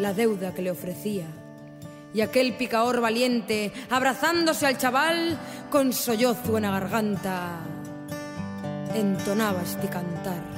la 0.00 0.12
deuda 0.12 0.52
que 0.52 0.62
le 0.62 0.72
ofrecía 0.72 1.24
y 2.14 2.20
aquel 2.20 2.54
picador 2.54 3.00
valiente, 3.00 3.72
abrazándose 3.90 4.66
al 4.66 4.78
chaval, 4.78 5.38
con 5.70 5.92
sollozo 5.92 6.56
en 6.56 6.62
la 6.62 6.70
garganta, 6.70 7.60
entonaba 8.94 9.62
este 9.62 9.88
cantar. 9.88 10.57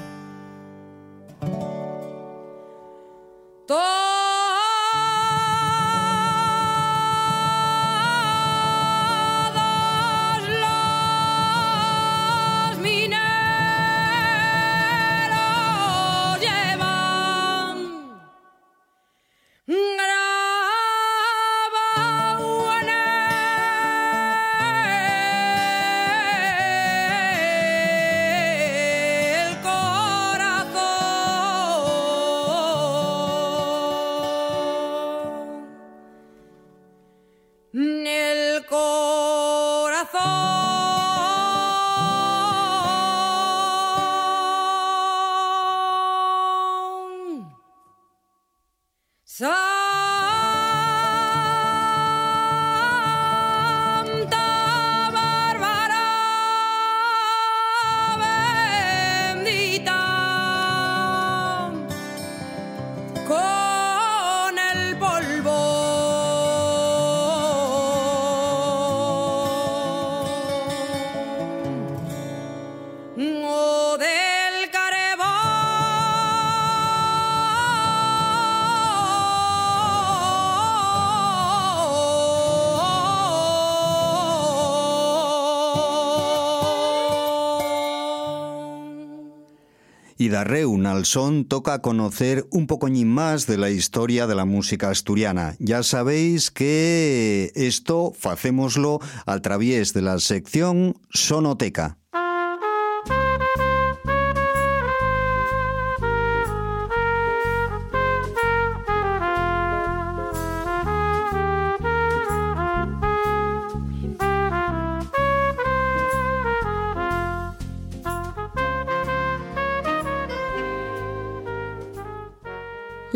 Y 90.30 90.32
Darreu 90.32 90.78
Nalsón 90.78 91.44
toca 91.44 91.80
conocer 91.80 92.46
un 92.52 92.68
pocoñín 92.68 93.08
más 93.08 93.48
de 93.48 93.58
la 93.58 93.70
historia 93.70 94.28
de 94.28 94.36
la 94.36 94.44
música 94.44 94.88
asturiana. 94.88 95.56
Ya 95.58 95.82
sabéis 95.82 96.52
que 96.52 97.50
esto 97.56 98.12
facémoslo 98.16 99.00
a 99.26 99.40
través 99.40 99.92
de 99.92 100.02
la 100.02 100.20
sección 100.20 100.94
Sonoteca. 101.10 101.99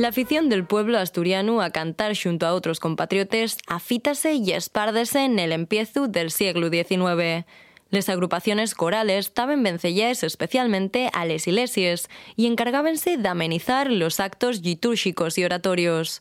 La 0.05 0.11
afición 0.11 0.51
del 0.51 0.67
pueblo 0.67 0.99
asturiano 0.99 1.63
a 1.63 1.71
cantar 1.71 2.15
junto 2.15 2.45
a 2.47 2.53
otros 2.53 2.79
compatriotes 2.79 3.57
afítase 3.67 4.35
y 4.35 4.53
espárdese 4.53 5.25
en 5.25 5.39
el 5.39 5.51
empiezo 5.51 6.09
del 6.09 6.31
siglo 6.31 6.69
XIX. 6.69 7.47
Las 7.89 8.11
agrupaciones 8.11 8.75
corales 8.75 9.33
taben 9.33 9.63
vencellés 9.63 10.23
especialmente 10.23 11.09
a 11.15 11.25
les 11.25 11.47
iglesias 11.47 12.11
y 12.37 12.49
encargábanse 12.49 13.17
de 13.17 13.29
amenizar 13.29 13.91
los 13.91 14.21
actos 14.21 14.61
litúrgicos 14.61 15.39
y 15.39 15.45
oratorios. 15.45 16.21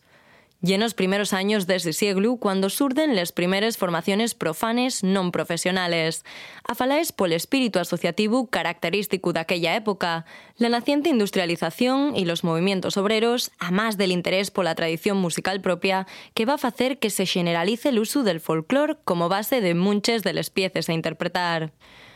Y 0.66 0.72
en 0.72 0.80
los 0.80 0.94
primeros 0.94 1.34
años 1.34 1.68
de 1.68 1.76
ese 1.76 1.92
siglo, 1.92 2.38
cuando 2.38 2.70
surden 2.70 3.18
las 3.18 3.34
primeras 3.34 3.76
formaciones 3.76 4.34
profanes 4.34 5.04
non 5.04 5.36
profesionales, 5.36 6.24
afalaes 6.64 7.12
el 7.12 7.36
espíritu 7.36 7.84
asociativo 7.84 8.48
característico 8.48 9.36
de 9.36 9.44
aquella 9.44 9.76
época, 9.76 10.24
la 10.56 10.72
naciente 10.72 11.12
industrialización 11.12 12.16
y 12.16 12.24
los 12.24 12.48
movimientos 12.48 12.96
obreros, 12.96 13.52
a 13.60 13.76
más 13.76 13.98
del 14.00 14.16
interés 14.16 14.52
por 14.56 14.64
la 14.64 14.74
tradición 14.74 15.20
musical 15.20 15.60
propia, 15.60 16.08
que 16.34 16.48
va 16.48 16.56
a 16.56 16.68
hacer 16.68 16.96
que 16.98 17.10
se 17.10 17.26
generalice 17.26 17.90
el 17.90 18.00
uso 18.00 18.24
del 18.24 18.40
folclore 18.40 18.96
como 19.04 19.28
base 19.28 19.60
de 19.60 19.76
muchas 19.76 20.24
de 20.24 20.32
las 20.32 20.50
piezas 20.50 20.88
a 20.88 20.94
interpretar. 20.94 21.74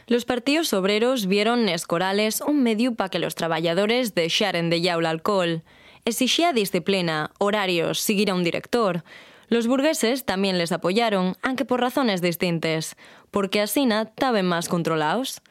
Los 0.08 0.24
partidos 0.24 0.72
obreros 0.72 1.28
vieron 1.28 1.68
escorales 1.68 2.40
un 2.40 2.64
medio 2.64 2.96
para 2.96 3.10
que 3.10 3.20
los 3.20 3.36
trabajadores 3.36 4.16
dejaran 4.16 4.70
de 4.70 4.80
yaula 4.80 5.10
alcohol 5.10 5.64
exigía 6.08 6.54
disciplina, 6.54 7.32
horarios, 7.38 8.00
seguir 8.00 8.32
a 8.32 8.34
un 8.34 8.43
director. 8.43 9.04
Los 9.50 9.67
burgueses 9.67 10.24
también 10.24 10.58
les 10.58 10.72
apoyaron, 10.72 11.36
aunque 11.41 11.65
por 11.65 11.82
razones 11.82 12.22
distintas, 12.22 12.96
porque 13.30 13.60
así 13.60 13.86
estaban 13.89 14.46
más 14.46 14.70
controlados. 14.70 15.41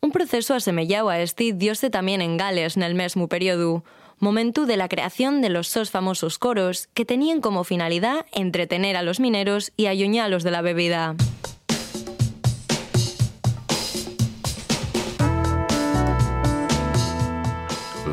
Un 0.00 0.12
proceso 0.12 0.54
asemellado 0.54 1.08
a 1.08 1.18
este 1.18 1.52
diose 1.52 1.90
también 1.90 2.22
en 2.22 2.36
Gales 2.36 2.76
en 2.76 2.84
el 2.84 2.94
mismo 2.94 3.28
periodo. 3.28 3.84
momento 4.20 4.64
de 4.64 4.76
la 4.76 4.88
creación 4.88 5.42
de 5.42 5.48
los 5.50 5.74
dos 5.74 5.90
famosos 5.90 6.38
coros 6.38 6.88
que 6.94 7.04
tenían 7.04 7.40
como 7.40 7.64
finalidad 7.64 8.24
entretener 8.32 8.96
a 8.96 9.02
los 9.02 9.18
mineros 9.18 9.72
y 9.76 9.86
ayuñarlos 9.86 10.44
de 10.44 10.50
la 10.52 10.62
bebida. 10.62 11.16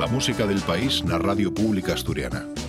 La 0.02 0.08
música 0.08 0.48
del 0.48 0.60
país 0.62 1.04
la 1.06 1.20
Radio 1.20 1.54
Pública 1.54 1.94
Asturiana. 1.94 2.61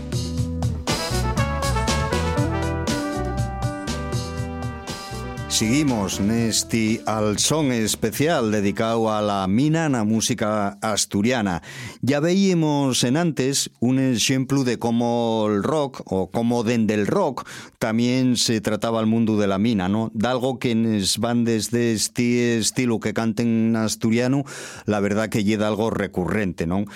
Seguimos 5.63 6.19
neste 6.19 7.01
son 7.37 7.71
especial 7.71 8.51
dedicado 8.51 9.13
a 9.15 9.23
la 9.23 9.47
mina 9.47 9.87
na 9.89 10.03
música 10.03 10.75
asturiana. 10.83 11.63
Ya 12.03 12.19
veíamos 12.19 13.05
en 13.05 13.17
antes 13.17 13.71
un 13.79 14.01
ejemplo 14.01 14.65
de 14.65 14.81
cómo 14.81 15.47
el 15.47 15.63
rock 15.63 16.03
o 16.07 16.33
cómo 16.33 16.65
dende 16.65 16.95
el 16.95 17.07
rock 17.07 17.47
también 17.79 18.37
se 18.37 18.61
trataba 18.61 18.99
el 18.99 19.07
mundo 19.07 19.39
de 19.39 19.47
la 19.47 19.59
mina, 19.59 19.89
¿no? 19.89 20.11
De 20.15 20.27
algo 20.27 20.59
que 20.59 20.73
en 20.73 21.01
bandes 21.21 21.71
de 21.71 21.93
este 21.93 22.59
estilo 22.59 22.99
que 22.99 23.15
canten 23.15 23.77
asturiano, 23.77 24.43
la 24.85 24.99
verdad 24.99 25.29
que 25.29 25.45
llega 25.45 25.69
algo 25.69 25.91
recurrente, 25.91 26.67
¿no? 26.67 26.87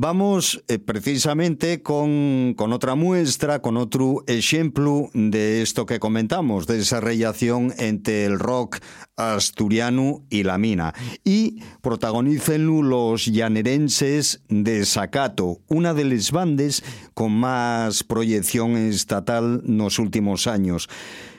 Vamos 0.00 0.62
eh, 0.68 0.78
precisamente 0.78 1.82
con, 1.82 2.54
con, 2.56 2.72
otra 2.72 2.94
muestra, 2.94 3.60
con 3.60 3.76
otro 3.76 4.22
ejemplo 4.28 5.10
de 5.12 5.60
esto 5.60 5.86
que 5.86 5.98
comentamos, 5.98 6.68
de 6.68 6.78
esa 6.78 7.00
relación 7.00 7.74
entre 7.78 8.24
el 8.24 8.38
rock 8.38 8.78
asturiano 9.16 10.22
y 10.30 10.44
la 10.44 10.56
mina. 10.56 10.94
Y 11.24 11.64
protagonícenlo 11.80 12.80
los 12.80 13.24
llanerenses 13.24 14.40
de 14.48 14.84
Sacato, 14.84 15.62
una 15.66 15.94
de 15.94 16.04
las 16.04 16.30
bandes 16.30 16.84
con 17.12 17.32
más 17.32 18.04
proyección 18.04 18.76
estatal 18.76 19.64
en 19.66 19.78
los 19.78 19.98
últimos 19.98 20.46
años 20.46 20.88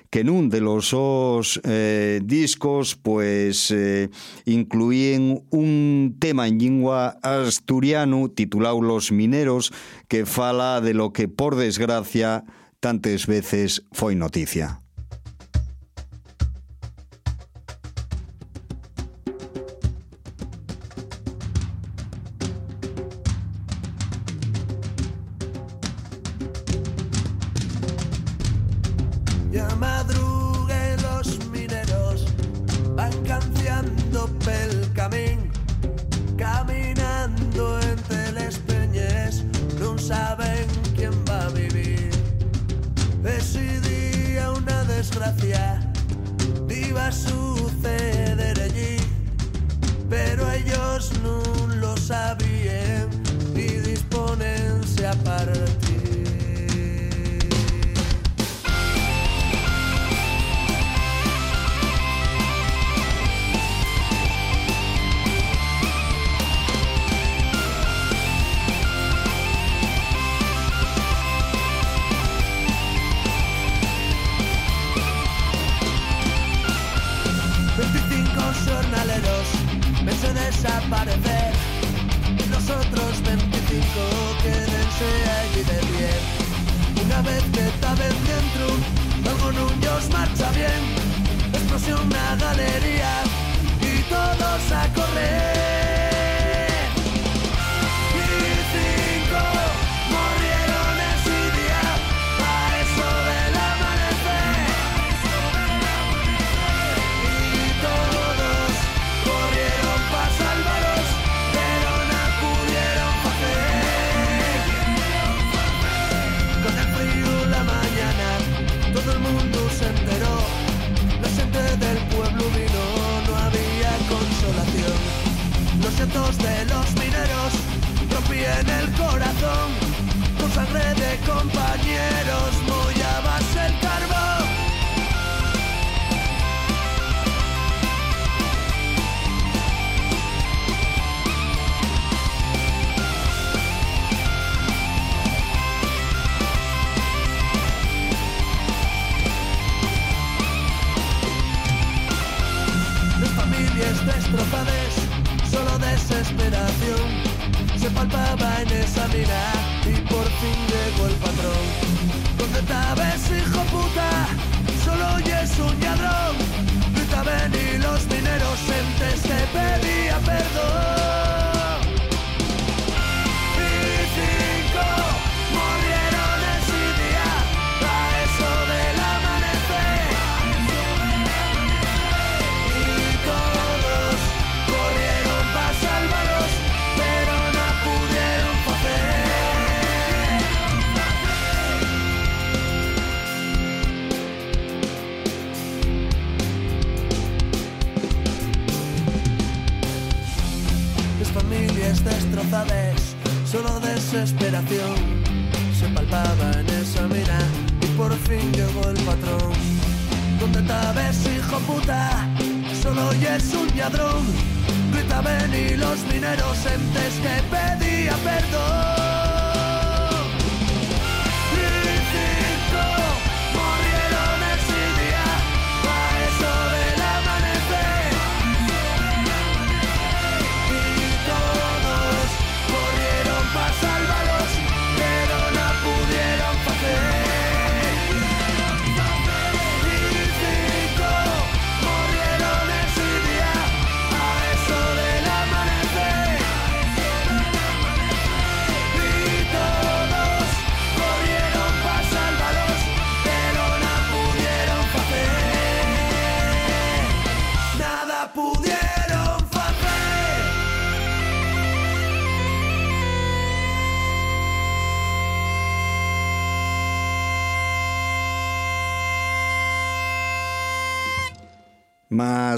que 0.10 0.24
nun 0.26 0.50
de 0.50 0.60
los 0.60 0.90
os 0.94 1.62
eh, 1.64 2.20
discos 2.26 2.98
pues 2.98 3.70
eh, 3.70 4.10
incluían 4.46 5.46
un 5.54 6.18
tema 6.20 6.48
en 6.48 6.58
lingua 6.58 7.22
asturiano 7.22 8.30
titulado 8.30 8.82
Los 8.82 9.12
Mineros 9.12 9.72
que 10.08 10.26
fala 10.26 10.82
de 10.82 10.94
lo 10.94 11.14
que 11.14 11.28
por 11.28 11.56
desgracia 11.56 12.44
tantas 12.80 13.28
veces 13.28 13.86
foi 13.92 14.16
noticia. 14.16 14.82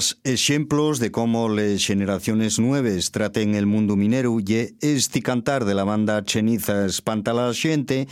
Más 0.01 0.17
ejemplos 0.23 0.97
de 0.97 1.11
cómo 1.11 1.47
las 1.47 1.85
generaciones 1.85 2.57
nuevas 2.57 3.11
traten 3.11 3.53
el 3.53 3.67
mundo 3.67 3.95
minero 3.95 4.39
y 4.39 4.73
este 4.81 5.21
cantar 5.21 5.63
de 5.63 5.75
la 5.75 5.83
banda 5.83 6.23
Cheniza 6.23 6.87
espanta 6.87 7.33
la 7.33 7.53
gente 7.53 8.07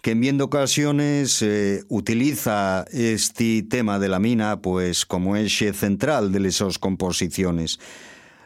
que 0.00 0.12
en 0.12 0.22
viendo 0.22 0.46
ocasiones 0.46 1.42
eh, 1.42 1.84
utiliza 1.90 2.86
este 2.90 3.62
tema 3.64 3.98
de 3.98 4.08
la 4.08 4.18
mina 4.18 4.62
pues 4.62 5.04
como 5.04 5.36
eje 5.36 5.74
central 5.74 6.32
de 6.32 6.48
esas 6.48 6.78
composiciones. 6.78 7.80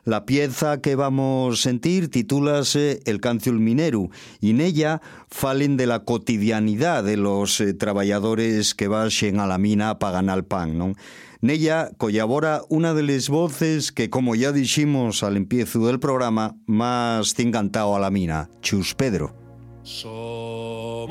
La 0.04 0.26
pieza 0.26 0.80
que 0.80 0.96
vamos 0.96 1.60
a 1.60 1.62
sentir 1.62 2.10
titúlase 2.10 3.02
El 3.04 3.20
Canciul 3.20 3.60
Minero 3.60 4.08
y 4.40 4.50
en 4.50 4.62
ella 4.62 5.00
falen 5.28 5.76
de 5.76 5.86
la 5.86 6.00
cotidianidad 6.00 7.04
de 7.04 7.16
los 7.16 7.60
eh, 7.60 7.72
trabajadores 7.72 8.74
que 8.74 8.88
vayan 8.88 9.38
a 9.38 9.46
la 9.46 9.58
mina 9.58 10.00
para 10.00 10.14
ganar 10.14 10.42
pan. 10.42 10.96
Nella 11.40 11.90
collabora 11.96 12.62
una 12.68 12.94
de 12.94 13.02
las 13.02 13.28
voces 13.28 13.90
que, 13.92 14.10
como 14.10 14.34
ya 14.34 14.52
dijimos 14.52 15.22
al 15.22 15.36
empiezo 15.36 15.86
del 15.86 15.98
programa, 15.98 16.56
más 16.66 17.34
te 17.34 17.42
encantado 17.42 17.96
a 17.96 18.00
la 18.00 18.10
mina, 18.10 18.50
Chus 18.60 18.94
Pedro. 18.94 19.34
Somos 19.82 21.06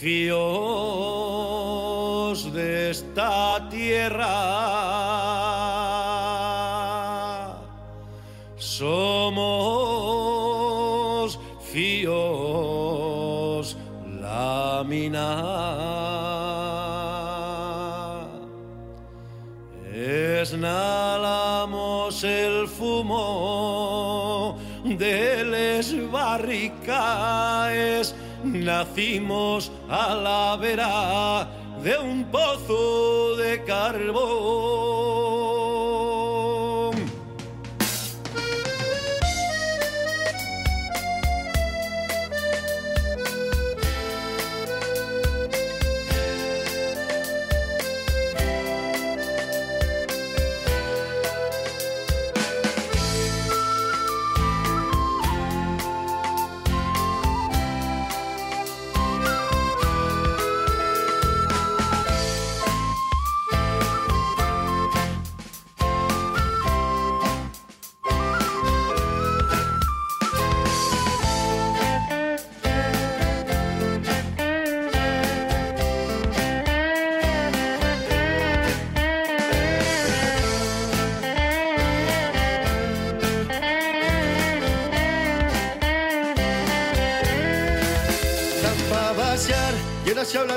fíos 0.00 0.42
de 2.52 2.90
esta 2.90 3.68
tierra 3.70 4.62
somos 8.82 9.78
fíos 11.72 13.76
laminar. 14.20 16.01
Esnalamos 20.42 22.24
el 22.24 22.66
fumo 22.66 24.58
de 24.82 25.44
les 25.44 26.10
barricaes, 26.10 28.16
nacimos 28.42 29.70
a 29.88 30.16
la 30.16 30.56
vera 30.56 31.48
de 31.84 31.96
un 31.96 32.24
pozo 32.24 33.36
de 33.36 33.62
carbón. 33.62 35.31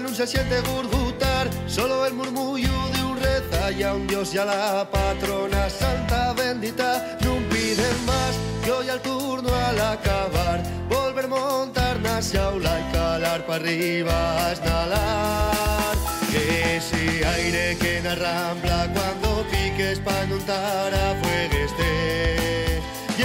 No 0.01 0.09
se 0.13 0.27
siente 0.27 0.59
gurgutar, 0.61 1.49
solo 1.67 2.05
el 2.05 2.13
murmullo 2.13 2.89
de 2.93 3.03
un 3.03 3.17
reza 3.17 3.71
y 3.71 3.83
a 3.83 3.93
un 3.93 4.07
dios 4.07 4.33
y 4.33 4.37
a 4.37 4.45
la 4.45 4.89
patrona 4.91 5.69
santa 5.69 6.33
bendita. 6.33 7.17
No 7.21 7.35
piden 7.49 8.05
más 8.05 8.35
que 8.63 8.71
hoy 8.71 8.89
al 8.89 9.01
turno 9.01 9.49
al 9.53 9.79
acabar 9.79 10.61
volver 10.89 11.27
montar 11.27 11.99
na 12.01 12.21
xaula 12.21 12.79
y 12.79 12.93
calar 12.93 13.45
para 13.45 13.63
arriba 13.63 14.51
esnalar 14.51 15.95
que 16.31 16.81
si 16.81 17.23
aire 17.23 17.77
que 17.77 18.01
na 18.01 18.15
rambla 18.15 18.89
cuando 18.93 19.45
piques 19.51 19.99
pa' 19.99 20.25
untar 20.31 20.93
a 20.93 21.07
fuegueste 21.21 22.81
y 23.17 23.23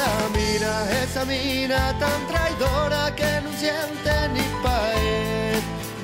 la 0.00 0.14
mina, 0.36 0.74
esa 1.02 1.24
mina 1.24 1.96
tan 1.98 2.20
traidora 2.28 3.14
que 3.16 3.40
no 3.42 3.50
siente 3.58 4.12
ni 4.34 4.44
paez 4.62 5.41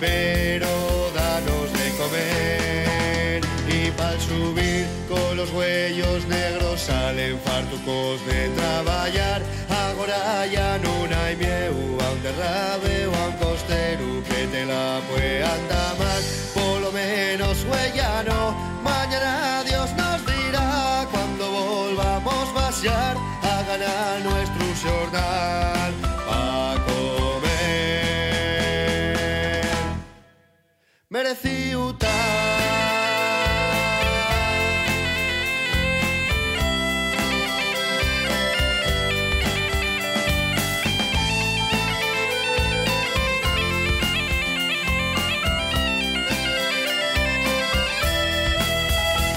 pero 0.00 0.68
danos 1.14 1.72
de 1.72 1.90
comer. 1.96 3.40
Y 3.68 3.90
para 3.92 4.18
subir 4.20 4.86
con 5.08 5.36
los 5.36 5.50
huellos 5.52 6.26
negros 6.26 6.80
salen 6.80 7.38
fartucos 7.40 8.24
de 8.26 8.48
trabajar. 8.50 9.42
Ahora 9.68 10.46
ya 10.46 10.78
no 10.78 10.98
hay 11.24 11.36
miedo 11.36 11.98
a 12.04 12.12
un 12.12 12.22
derrabe 12.22 13.06
o 13.06 13.14
a 13.14 13.28
un 13.28 13.36
costero 13.36 14.22
que 14.28 14.46
te 14.46 14.64
la 14.64 15.00
pueda 15.10 15.50
más. 15.98 16.50
Por 16.54 16.80
lo 16.80 16.92
menos 16.92 17.64
huellano, 17.64 18.54
mañana 18.82 19.62
Dios 19.64 19.90
nos 19.96 20.24
dirá 20.26 21.06
cuando 21.10 21.50
volvamos 21.50 22.48
a 22.48 22.52
vaciar 22.52 23.16
a 23.42 23.62
ganar 23.62 24.20
nuestro 24.20 24.64
jornal. 24.82 25.77
Mereciuta 31.18 32.06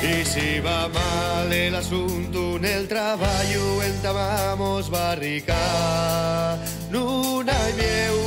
Y 0.04 0.26
si 0.26 0.60
va 0.60 0.88
mal 0.90 1.52
el 1.52 1.76
asunto 1.76 2.58
en 2.58 2.66
el 2.66 2.88
trabajo, 2.88 3.84
entabamos 3.84 4.90
barrica. 4.90 6.58
Nuna 6.92 7.54
y 7.70 7.74
mieu 7.74 8.21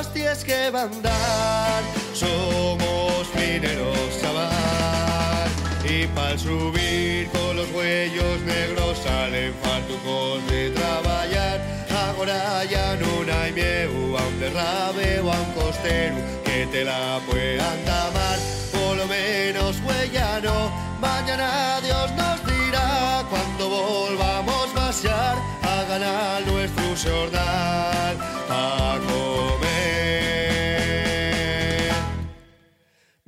señales 0.00 0.06
hostias 0.06 0.44
que 0.44 0.70
van 0.70 0.90
a 0.92 1.00
dar. 1.00 1.82
Somos 2.14 3.28
mineros 3.34 4.20
chaval. 4.20 5.48
Y 5.84 6.06
para 6.08 6.38
subir 6.38 7.28
con 7.30 7.56
los 7.56 7.70
huellos 7.72 8.40
negros 8.46 8.98
salen 8.98 9.54
fartucos 9.62 10.46
de 10.50 10.70
trabajar. 10.70 11.60
Ahora 11.90 12.64
ya 12.64 12.96
no 12.96 13.06
hay 13.32 13.52
miedo 13.52 14.18
a 14.18 14.26
un 14.26 14.40
derrabe 14.40 15.20
o 15.20 15.32
a 15.32 15.40
un 15.40 15.52
costero 15.52 16.16
que 16.44 16.66
te 16.66 16.84
la 16.84 17.20
puedan 17.28 17.78
tamar. 17.84 18.38
Por 18.72 18.96
lo 18.96 19.06
menos 19.06 19.76
huellano, 19.86 20.70
mañana 21.00 21.80
Dios 21.82 22.10
nos 22.12 22.38
dirá 22.46 23.24
cuando 23.30 23.68
volvamos 23.68 24.70
a 24.76 24.86
vaciar 24.86 25.36
a 25.62 25.84
ganar 25.88 26.46
nuestro 26.46 26.84
jornal. 26.96 27.70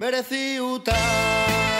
Mereciuta 0.03 0.92
Santa 0.92 1.72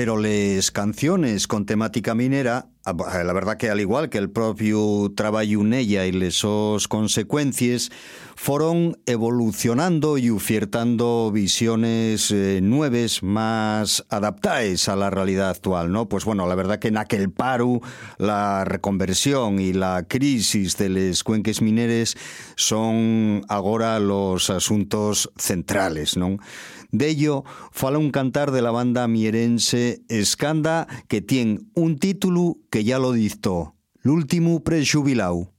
pero 0.00 0.16
las 0.16 0.70
canciones 0.70 1.46
con 1.46 1.66
temática 1.66 2.14
minera 2.14 2.70
la 2.84 3.32
verdad 3.32 3.58
que 3.58 3.68
al 3.68 3.80
igual 3.80 4.08
que 4.08 4.18
el 4.18 4.30
propio 4.30 5.12
trabajo 5.14 5.40
ella 5.42 6.06
y 6.06 6.30
sus 6.30 6.88
consecuencias, 6.88 7.90
fueron 8.34 8.98
evolucionando 9.06 10.16
y 10.16 10.30
ofertando 10.30 11.30
visiones 11.30 12.30
eh, 12.30 12.60
nuevas 12.62 13.22
más 13.22 14.04
adaptadas 14.08 14.88
a 14.88 14.96
la 14.96 15.10
realidad 15.10 15.50
actual, 15.50 15.92
¿no? 15.92 16.08
Pues 16.08 16.24
bueno, 16.24 16.46
la 16.46 16.54
verdad 16.54 16.78
que 16.78 16.88
en 16.88 16.96
aquel 16.96 17.30
paro, 17.30 17.80
la 18.16 18.64
reconversión 18.64 19.60
y 19.60 19.72
la 19.74 20.06
crisis 20.08 20.76
de 20.78 20.88
los 20.88 21.22
cuenques 21.22 21.60
mineres 21.60 22.16
son 22.56 23.42
ahora 23.48 24.00
los 24.00 24.48
asuntos 24.48 25.30
centrales, 25.36 26.16
¿no? 26.16 26.38
De 26.92 27.08
ello, 27.08 27.44
fala 27.70 27.98
un 27.98 28.10
cantar 28.10 28.50
de 28.50 28.62
la 28.62 28.70
banda 28.70 29.06
mierense 29.06 30.02
Escanda 30.08 30.86
que 31.08 31.20
tiene 31.20 31.60
un 31.74 31.98
título 31.98 32.58
que 32.70 32.84
ya 32.84 32.98
lo 32.98 33.12
dictó, 33.12 33.74
L'último 34.02 34.64
prejubilau. 34.64 35.52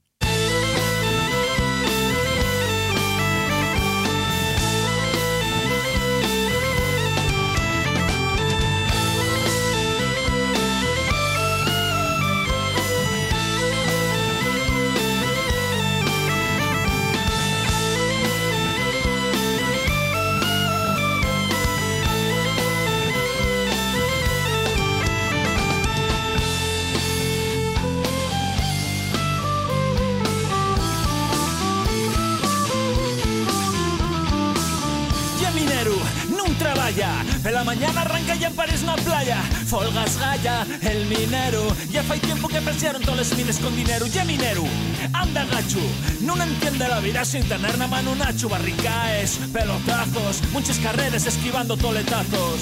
El 40.82 41.06
minero. 41.06 41.66
Ya 41.90 42.02
fai 42.02 42.18
tiempo 42.20 42.48
que 42.48 42.60
todos 42.60 43.16
los 43.16 43.36
mines 43.36 43.58
con 43.58 43.74
dinero. 43.76 44.06
Ya 44.06 44.24
minero, 44.24 44.64
anda 45.12 45.44
gacho. 45.44 45.80
No 46.20 46.40
entiende 46.42 46.88
la 46.88 47.00
vida 47.00 47.24
sin 47.24 47.42
tener 47.48 47.78
na 47.78 47.86
mano 47.86 48.12
un 48.12 48.22
hacho 48.22 48.48
Barricaes, 48.48 49.38
pelotazos 49.52 50.42
Muchas 50.52 50.78
carreras 50.78 51.26
esquivando 51.26 51.76
toletazos. 51.76 52.60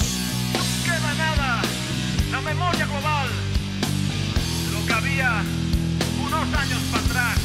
No 0.53 0.63
queda 0.85 1.13
nada 1.13 1.61
La 2.31 2.41
memoria 2.41 2.85
global. 2.85 3.29
Lo 4.73 4.85
que 4.85 4.93
había 4.93 5.43
unos 6.25 6.53
años 6.53 6.81
para 6.91 7.03
atrás. 7.05 7.39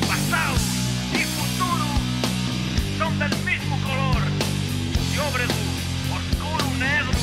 Pasado 0.00 0.56
y 1.12 1.22
futuro 1.36 1.86
Son 2.98 3.18
del 3.18 3.36
mismo 3.44 3.76
color. 3.82 4.22
Y 5.14 5.18
obrego 5.18 5.68
negro, 6.78 7.18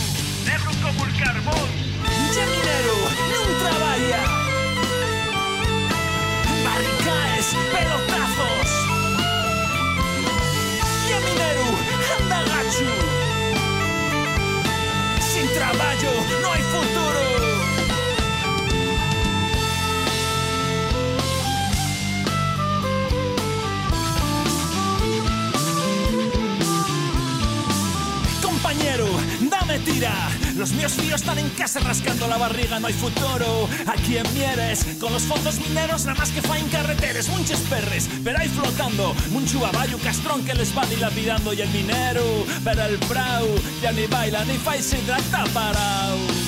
negro 0.46 0.72
como 0.84 1.06
el 1.06 1.18
carbón. 1.18 2.05
Ya 2.34 2.46
minero, 2.48 2.96
no 3.32 3.42
trabaja. 3.60 4.22
Barricaes, 6.64 7.56
pelotazos. 7.72 8.15
Dios 30.86 30.98
mío, 31.00 31.16
están 31.16 31.40
en 31.40 31.50
casa 31.50 31.80
rascando 31.80 32.28
la 32.28 32.38
barriga, 32.38 32.80
no 32.80 32.86
hay 32.86 32.94
futuro. 32.94 33.68
aquí 33.88 34.18
en 34.18 34.34
mieres? 34.36 34.86
Con 35.00 35.12
los 35.14 35.24
fondos 35.24 35.60
mineros, 35.60 36.06
nada 36.06 36.20
más 36.20 36.30
que 36.30 36.44
faen 36.44 36.70
carreteres, 36.70 37.28
muchos 37.30 37.60
perres, 37.62 38.08
pero 38.24 38.38
ahí 38.38 38.48
flotando. 38.50 39.16
Mucho 39.32 39.62
baballo 39.62 39.98
castrón 39.98 40.46
que 40.46 40.54
les 40.54 40.78
va 40.78 40.86
dilapidando 40.86 41.54
y 41.54 41.62
el 41.62 41.74
dinero, 41.74 42.22
pero 42.64 42.84
el 42.84 43.00
prau 43.00 43.48
ya 43.82 43.94
ni 43.94 44.06
baila 44.06 44.46
ni 44.46 44.60
fai 44.60 44.80
se 44.84 44.98
trata 44.98 45.46
parao. 45.56 46.45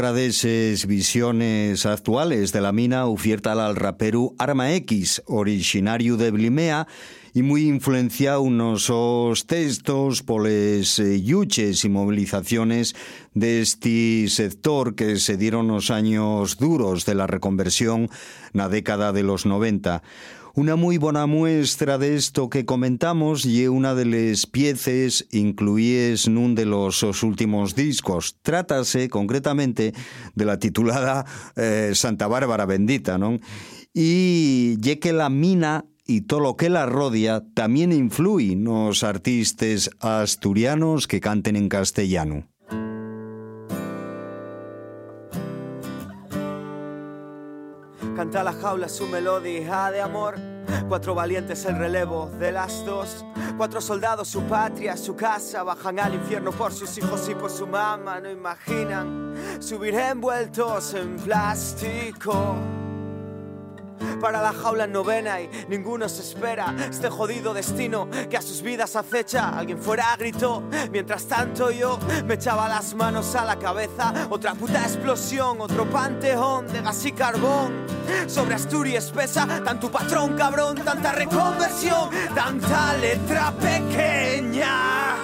Otra 0.00 0.14
de 0.14 0.28
esas 0.28 0.86
visiones 0.86 1.84
actuales 1.84 2.52
de 2.52 2.62
la 2.62 2.72
mina 2.72 3.04
oferta 3.04 3.52
al 3.52 3.76
rapero 3.76 4.32
Arma 4.38 4.72
X, 4.72 5.22
originario 5.26 6.16
de 6.16 6.30
Blimea, 6.30 6.86
y 7.34 7.42
muy 7.42 7.68
influenciado 7.68 8.46
esos 8.74 9.46
textos 9.46 10.22
poles 10.22 10.98
eh, 10.98 11.20
yuches 11.20 11.84
y 11.84 11.90
movilizaciones 11.90 12.96
de 13.34 13.60
este 13.60 14.26
sector 14.28 14.94
que 14.94 15.16
se 15.16 15.36
dieron 15.36 15.68
los 15.68 15.90
años 15.90 16.56
duros 16.56 17.04
de 17.04 17.14
la 17.14 17.26
reconversión 17.26 18.08
la 18.54 18.70
década 18.70 19.12
de 19.12 19.22
los 19.22 19.44
90. 19.44 20.02
Una 20.54 20.76
muy 20.76 20.98
buena 20.98 21.26
muestra 21.26 21.98
de 21.98 22.16
esto 22.16 22.50
que 22.50 22.64
comentamos 22.64 23.44
y 23.46 23.66
una 23.68 23.94
de 23.94 24.04
las 24.04 24.46
piezas 24.46 25.26
incluíes 25.30 26.26
en 26.26 26.38
un 26.38 26.54
de 26.54 26.66
los 26.66 27.02
últimos 27.22 27.74
discos. 27.74 28.36
Trátase 28.42 29.08
concretamente 29.08 29.92
de 30.34 30.44
la 30.44 30.58
titulada 30.58 31.24
eh, 31.56 31.92
Santa 31.94 32.26
Bárbara 32.26 32.66
Bendita, 32.66 33.18
¿no? 33.18 33.38
y 33.92 34.76
ya 34.80 34.96
que 34.96 35.12
la 35.12 35.28
mina 35.30 35.84
y 36.06 36.22
todo 36.22 36.40
lo 36.40 36.56
que 36.56 36.70
la 36.70 36.86
rodia 36.86 37.44
también 37.54 37.92
influye 37.92 38.52
en 38.52 38.64
los 38.64 39.04
artistas 39.04 39.90
asturianos 40.00 41.06
que 41.06 41.20
canten 41.20 41.56
en 41.56 41.68
castellano. 41.68 42.48
Canta 48.20 48.42
la 48.42 48.52
jaula 48.52 48.86
su 48.86 49.06
melodía 49.06 49.90
de 49.90 50.02
amor. 50.02 50.34
Cuatro 50.90 51.14
valientes 51.14 51.64
el 51.64 51.78
relevo 51.78 52.30
de 52.38 52.52
las 52.52 52.84
dos. 52.84 53.24
Cuatro 53.56 53.80
soldados, 53.80 54.28
su 54.28 54.42
patria, 54.42 54.94
su 54.98 55.16
casa. 55.16 55.62
Bajan 55.62 55.98
al 55.98 56.16
infierno 56.16 56.52
por 56.52 56.70
sus 56.70 56.98
hijos 56.98 57.26
y 57.30 57.34
por 57.34 57.50
su 57.50 57.66
mamá. 57.66 58.20
No 58.20 58.30
imaginan 58.30 59.34
subir 59.58 59.94
envueltos 59.94 60.92
en 60.92 61.16
plástico 61.16 62.79
para 64.20 64.42
la 64.42 64.52
jaula 64.52 64.86
novena 64.86 65.40
y 65.40 65.48
ninguno 65.68 66.08
se 66.08 66.22
espera 66.22 66.74
este 66.90 67.08
jodido 67.08 67.54
destino 67.54 68.08
que 68.28 68.36
a 68.36 68.42
sus 68.42 68.62
vidas 68.62 68.94
acecha. 68.94 69.50
Alguien 69.58 69.78
fuera 69.78 70.14
gritó, 70.18 70.62
mientras 70.90 71.26
tanto 71.26 71.70
yo 71.70 71.98
me 72.26 72.34
echaba 72.34 72.68
las 72.68 72.94
manos 72.94 73.34
a 73.34 73.44
la 73.44 73.58
cabeza. 73.58 74.12
Otra 74.28 74.54
puta 74.54 74.82
explosión, 74.82 75.60
otro 75.60 75.88
panteón 75.88 76.66
de 76.68 76.82
gas 76.82 77.04
y 77.06 77.12
carbón. 77.12 77.86
Sobre 78.26 78.54
Asturias 78.54 79.10
pesa 79.10 79.46
tanto 79.64 79.90
patrón 79.90 80.36
cabrón, 80.36 80.76
tanta 80.76 81.12
reconversión, 81.12 82.10
tanta 82.34 82.94
letra 82.94 83.52
pequeña. 83.52 85.16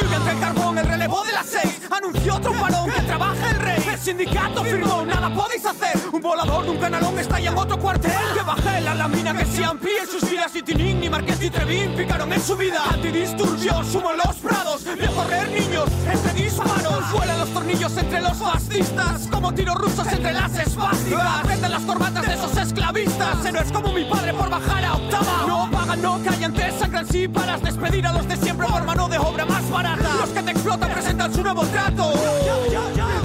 Entre 0.00 0.32
el 0.32 0.40
carbón, 0.40 0.78
el 0.78 0.86
relevo 0.86 1.22
de 1.24 1.32
las 1.32 1.46
seis. 1.46 1.80
Anunció 1.90 2.36
otro 2.36 2.52
parón 2.52 2.90
que 2.90 3.02
trabaja 3.02 3.50
el 3.50 3.56
rey. 3.60 3.84
El 3.92 3.98
sindicato 3.98 4.64
firmó, 4.64 5.04
nada 5.04 5.32
podéis 5.32 5.64
hacer. 5.66 5.99
Un 6.12 6.20
volador 6.20 6.64
de 6.64 6.70
un 6.70 6.78
canalón 6.78 7.16
estalla 7.20 7.50
en 7.50 7.56
otro 7.56 7.78
cuartel. 7.78 8.10
Que 8.34 8.42
baje 8.42 8.80
la 8.80 8.94
lámina 8.96 9.36
que 9.36 9.44
se 9.44 9.64
amplíe 9.64 10.06
sus 10.06 10.28
vidas. 10.28 10.54
Y 10.56 10.62
Tinín 10.62 10.98
ni 11.00 11.08
Marqués 11.08 11.40
y 11.40 11.50
Trevín 11.50 11.94
picaron 11.94 12.32
en 12.32 12.42
su 12.42 12.56
vida. 12.56 12.82
Antidisturbios, 12.90 13.86
sumo 13.86 14.12
los 14.12 14.36
prados. 14.36 14.84
De 14.84 15.06
correr 15.06 15.48
niños 15.50 15.88
entre 16.10 16.32
disparos. 16.42 17.12
Vuelan 17.12 17.38
los 17.38 17.48
tornillos 17.50 17.96
entre 17.96 18.20
los 18.22 18.36
fascistas. 18.38 19.28
Como 19.30 19.54
tiros 19.54 19.76
rusos 19.76 20.06
entre 20.08 20.32
las 20.32 20.58
esvásticas. 20.58 21.42
Prenden 21.44 21.70
las 21.70 21.82
corbatas 21.82 22.26
de 22.26 22.34
esos 22.34 22.56
esclavistas. 22.56 23.46
Héroes 23.46 23.70
como 23.70 23.92
mi 23.92 24.04
padre 24.04 24.34
por 24.34 24.50
bajar 24.50 24.84
a 24.84 24.94
octava. 24.94 25.46
No 25.46 25.70
pagan, 25.70 26.02
no 26.02 26.20
callan, 26.24 26.52
te 26.52 26.72
sangran 26.76 27.06
sí 27.06 27.28
para 27.28 27.56
despedir 27.58 28.04
a 28.06 28.12
los 28.12 28.26
de 28.26 28.36
siempre 28.36 28.66
por 28.66 28.82
mano 28.82 29.08
de 29.08 29.18
obra 29.18 29.44
más 29.44 29.70
barata. 29.70 30.14
Los 30.18 30.30
que 30.30 30.42
te 30.42 30.50
explotan 30.50 30.90
presentan 30.90 31.32
su 31.32 31.42
nuevo 31.42 31.64
trato. 31.66 32.12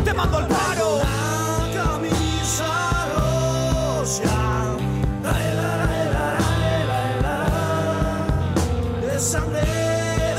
Te 0.03 0.13
mando 0.13 0.39
el 0.39 0.45
paro. 0.45 1.24
De 4.05 4.11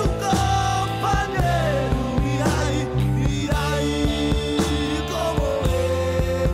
un 0.01 0.11
compañero. 0.23 1.99
Mira 2.23 2.47
ahí, 2.61 2.81
mira 3.17 3.59
ahí 3.75 5.03
cómo 5.11 5.47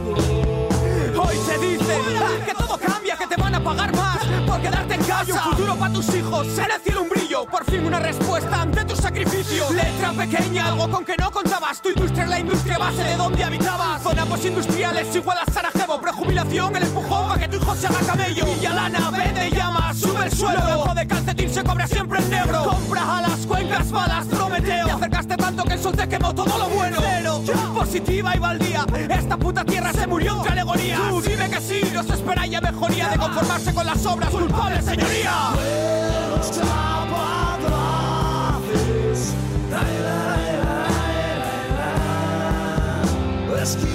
vengo. 0.09 1.21
Hoy 1.23 1.37
te 1.47 1.55
dicen 1.59 2.03
que 2.47 2.55
todo 2.55 2.75
cambia, 2.79 3.15
que 3.19 3.27
te 3.27 3.37
van 3.37 3.55
a 3.57 3.61
pagar 3.63 3.95
más 3.95 4.25
por 4.47 4.63
quedarte 4.63 4.95
en 4.95 5.05
casa. 5.05 5.35
Un 5.35 5.41
futuro 5.51 5.77
para 5.77 5.93
tus 5.93 6.15
hijos, 6.15 6.47
ser 6.47 6.71
el 6.71 6.81
cielo 6.81 7.03
un 7.03 7.11
brillo. 7.11 7.45
Por 7.45 7.67
fin 7.67 7.85
una 7.85 8.01
respuesta 8.01 8.63
ante 8.63 8.87
tu 8.87 8.97
sacrificio. 9.13 9.71
Letra 9.73 10.13
pequeña, 10.13 10.69
algo 10.69 10.91
con 10.91 11.05
que 11.05 11.15
no 11.19 11.31
contabas. 11.31 11.81
Tu 11.83 11.91
industria 11.91 12.25
es 12.25 12.31
la 12.31 12.41
industria 12.41 12.79
base 12.79 13.03
de 13.03 13.17
donde 13.17 13.45
habitabas. 13.45 14.03
Zona 14.03 14.25
postindustriales 14.25 15.15
igual 15.15 15.39
a 15.39 15.53
Sarajevo. 15.53 16.01
Prejubilación, 16.01 16.77
el 16.77 16.83
empujón 16.85 17.29
para 17.29 17.41
que 17.41 17.49
tu 17.49 17.57
hijo 17.57 17.75
se 17.75 17.87
haga 17.87 18.01
camello. 18.01 18.47
Y 18.61 18.67
a 18.67 18.73
lana, 18.73 19.11
vende 19.11 19.51
llama, 19.51 19.93
sube 19.95 20.25
el 20.25 20.33
suelo. 20.33 20.61
Luego 20.65 20.95
de 20.95 21.07
calcetín 21.07 21.51
se 21.51 21.63
cobra 21.63 21.87
siempre 21.87 22.19
en 22.21 22.31
negro. 22.31 22.65
Compra 22.65 23.19
a 23.19 23.23
las 23.23 23.47
cuencas, 23.47 23.91
balas, 23.91 24.27
Prometeo. 24.27 24.87
Te 24.87 24.93
acercaste 24.93 25.37
tanto 25.37 25.65
que 25.65 25.75
el 25.75 25.83
sol 25.83 25.97
te 25.97 26.09
quemó 26.09 26.35
todo 26.35 26.59
lo 26.59 26.69
bueno. 26.71 26.99
Cero, 27.01 27.43
positiva 27.75 28.35
y 28.35 28.39
baldía. 28.39 28.87
Esta 29.11 29.37
puta 29.37 29.65
tierra 29.65 29.93
se 29.93 30.07
murió 30.07 30.37
entre 30.37 30.53
alegorías. 30.53 31.01
Tú 31.11 31.21
dime 31.21 31.51
que 31.51 31.61
sí, 31.61 31.83
nos 31.93 32.09
espera 32.09 32.47
ya 32.47 32.61
mejoría 32.61 33.09
de 33.09 33.19
conformarse 33.19 33.75
con 33.75 33.87
las 33.87 34.07
obras 34.07 34.31
culpables, 34.31 34.85
señoría. 34.85 35.53
Yes. 43.63 43.92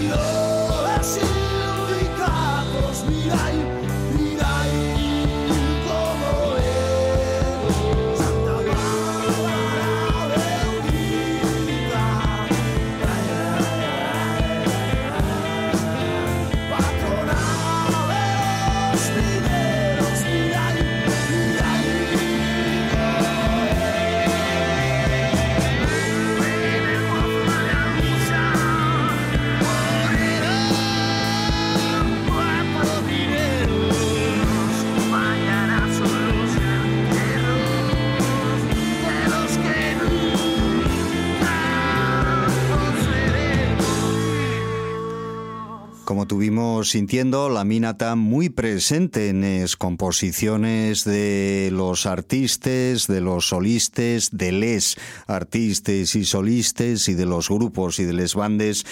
Sintiendo, 46.90 47.50
la 47.50 47.64
mina 47.64 47.92
está 47.92 48.16
muy 48.16 48.50
presente 48.50 49.30
en 49.30 49.62
las 49.62 49.76
composiciones 49.76 51.04
de 51.04 51.70
los 51.72 52.06
artistas, 52.06 53.08
de 53.08 53.22
los 53.22 53.50
solistas, 53.50 54.30
de 54.32 54.52
les 54.52 54.98
artistas 55.28 56.16
y 56.16 56.26
solistas 56.26 57.08
y 57.10 57.14
de 57.14 57.26
los 57.26 57.50
grupos 57.50 58.00
y 58.00 58.06
de 58.06 58.14
les 58.14 58.36
bandes 58.36 58.86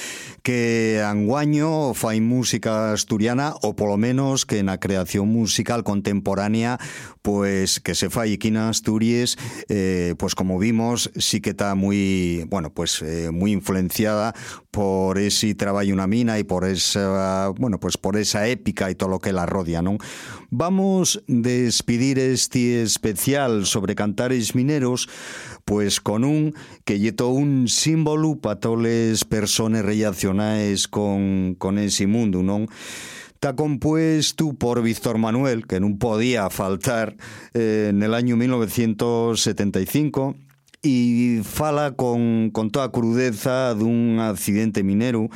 que 0.45 1.01
anguaño 1.03 1.95
fai 1.97 2.21
música 2.21 2.93
asturiana 2.93 3.55
o 3.65 3.73
por 3.73 3.89
lo 3.89 3.97
menos 3.97 4.45
que 4.45 4.59
en 4.59 4.67
la 4.67 4.79
creación 4.79 5.27
musical 5.27 5.83
contemporánea 5.83 6.77
pues 7.23 7.79
que 7.79 7.95
se 7.95 8.11
fai 8.11 8.37
aquí 8.37 8.49
en 8.49 8.57
Asturias 8.57 9.41
eh, 9.69 10.13
pues 10.19 10.35
como 10.35 10.59
vimos 10.59 11.09
sí 11.17 11.41
que 11.41 11.49
está 11.49 11.73
muy 11.73 12.45
bueno 12.47 12.69
pues 12.69 13.01
eh, 13.01 13.31
muy 13.31 13.53
influenciada 13.53 14.35
por 14.69 15.17
ese 15.17 15.55
trabajo 15.55 15.89
una 15.91 16.05
mina 16.05 16.37
y 16.37 16.43
por 16.43 16.63
esa 16.63 17.49
bueno 17.57 17.79
pues 17.79 17.97
por 17.97 18.15
esa 18.15 18.47
épica 18.47 18.91
y 18.91 18.93
todo 18.93 19.09
lo 19.09 19.17
que 19.17 19.33
la 19.33 19.47
rodia 19.47 19.81
¿no? 19.81 19.97
vamos 20.51 21.17
a 21.17 21.21
despedir 21.25 22.19
este 22.19 22.83
especial 22.83 23.65
sobre 23.65 23.95
cantares 23.95 24.53
mineros 24.53 25.09
pues 25.65 25.99
con 25.99 26.23
un 26.23 26.53
que 26.85 26.99
yeto 26.99 27.29
un 27.29 27.67
símbolo 27.67 28.35
para 28.35 28.59
todas 28.59 28.83
las 28.83 29.25
personas 29.25 29.83
relacionadas 29.83 30.87
con, 30.87 31.55
con 31.57 31.79
ese 31.79 32.07
mundo 32.07 32.43
¿no? 32.43 32.67
Está 33.33 33.55
compuesto 33.55 34.53
por 34.53 34.81
Víctor 34.81 35.17
Manuel, 35.17 35.67
que 35.67 35.79
no 35.79 35.97
podía 35.99 36.49
faltar 36.49 37.15
en 37.53 38.01
el 38.01 38.13
año 38.15 38.37
1975, 38.37 40.35
y 40.81 41.41
fala 41.43 41.91
con, 41.91 42.49
con 42.51 42.71
toda 42.71 42.91
crudeza 42.91 43.73
dun 43.73 44.19
accidente 44.19 44.83
minero. 44.83 45.29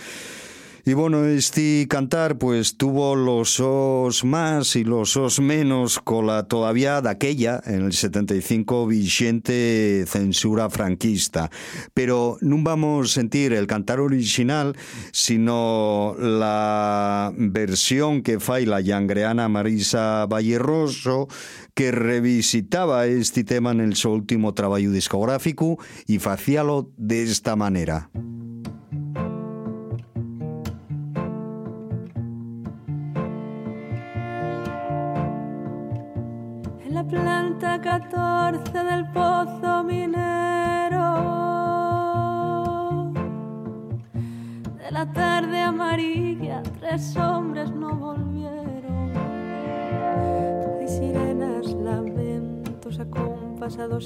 Y 0.89 0.95
bueno, 0.95 1.23
este 1.23 1.85
cantar 1.87 2.39
pues 2.39 2.75
tuvo 2.75 3.15
los 3.15 3.59
os 3.59 4.23
más 4.23 4.75
y 4.75 4.83
los 4.83 5.15
os 5.17 5.39
menos 5.39 5.99
con 5.99 6.25
la 6.25 6.47
todavía 6.47 6.99
de 6.99 7.09
aquella, 7.11 7.61
en 7.63 7.85
el 7.85 7.93
75, 7.93 8.87
vigente 8.87 10.05
censura 10.07 10.67
franquista. 10.71 11.51
Pero 11.93 12.39
no 12.41 12.57
vamos 12.63 13.11
a 13.11 13.13
sentir 13.13 13.53
el 13.53 13.67
cantar 13.67 13.99
original, 13.99 14.75
sino 15.11 16.15
la 16.17 17.31
versión 17.37 18.23
que 18.23 18.39
fai 18.39 18.65
la 18.65 18.81
yangreana 18.81 19.47
Marisa 19.47 20.25
Valleroso, 20.25 21.27
que 21.75 21.91
revisitaba 21.91 23.05
este 23.05 23.43
tema 23.43 23.73
en 23.73 23.81
el 23.81 23.95
su 23.95 24.09
último 24.09 24.55
trabajo 24.55 24.89
discográfico 24.89 25.77
y 26.07 26.17
facíalo 26.17 26.89
de 26.97 27.21
esta 27.21 27.55
manera. 27.55 28.09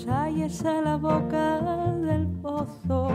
Ayes 0.07 0.65
a 0.65 0.81
la 0.81 0.97
boca 0.97 1.59
del 2.01 2.25
pozo. 2.41 3.11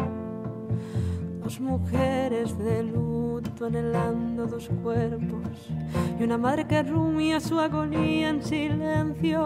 Dos 1.43 1.61
mujeres 1.61 2.57
de 2.59 2.85
luto 2.85 3.67
anhelando 3.67 4.47
dos 4.47 4.69
cuerpos 4.83 5.71
y 6.19 6.23
una 6.23 6.39
madre 6.39 6.67
que 6.67 6.83
rumia 6.83 7.41
su 7.41 7.59
agonía 7.59 8.29
en 8.29 8.43
silencio. 8.43 9.43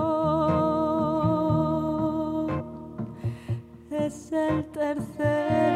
Es 3.91 4.31
el 4.33 4.65
tercero. 4.67 5.73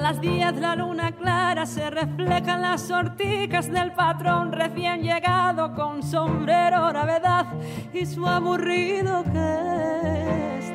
Las 0.00 0.20
10 0.20 0.58
la 0.60 0.74
luna 0.74 1.12
clara 1.12 1.66
se 1.66 1.90
refleja 1.90 2.54
en 2.54 2.62
las 2.62 2.80
sorticas 2.80 3.70
del 3.70 3.92
patrón 3.92 4.50
recién 4.50 5.02
llegado 5.02 5.74
con 5.74 6.02
sombrero, 6.02 6.88
gravedad 6.88 7.46
y 7.92 8.06
su 8.06 8.26
aburrido 8.26 9.22
gesto. 9.24 10.70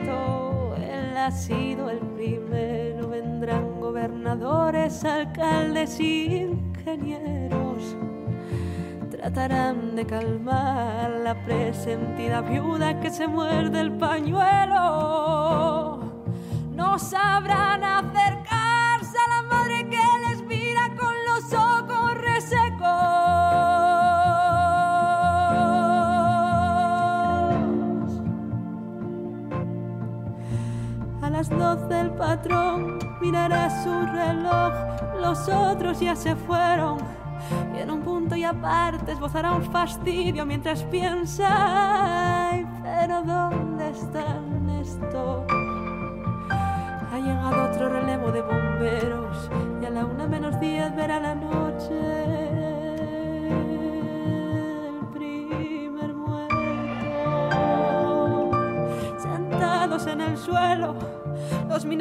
Él 0.77 1.17
ha 1.17 1.31
sido 1.31 1.89
el 1.89 1.97
primero, 1.97 3.09
vendrán 3.09 3.81
gobernadores, 3.81 5.03
alcaldes 5.03 5.99
y 5.99 6.25
ingenieros. 6.35 7.97
Tratarán 9.09 9.95
de 9.95 10.05
calmar 10.05 11.09
la 11.23 11.33
presentida 11.43 12.41
viuda 12.41 12.99
que 12.99 13.09
se 13.09 13.27
muerde 13.27 13.81
el 13.81 13.91
pañuelo. 13.93 14.83
No 16.75 16.99
sabrán 16.99 17.83
acercar 17.83 18.34
las 31.49 31.59
doce 31.59 31.99
el 32.01 32.11
patrón 32.11 32.97
mirará 33.21 33.69
su 33.83 33.91
reloj, 33.91 34.73
los 35.21 35.47
otros 35.49 35.99
ya 35.99 36.15
se 36.15 36.35
fueron. 36.35 36.97
Y 37.75 37.79
en 37.79 37.91
un 37.91 38.01
punto 38.01 38.35
y 38.35 38.43
aparte 38.43 39.11
esbozará 39.11 39.53
un 39.53 39.63
fastidio 39.63 40.45
mientras 40.45 40.83
piensa, 40.83 42.51
pero 42.83 43.21
¿dónde 43.21 43.89
están 43.89 44.44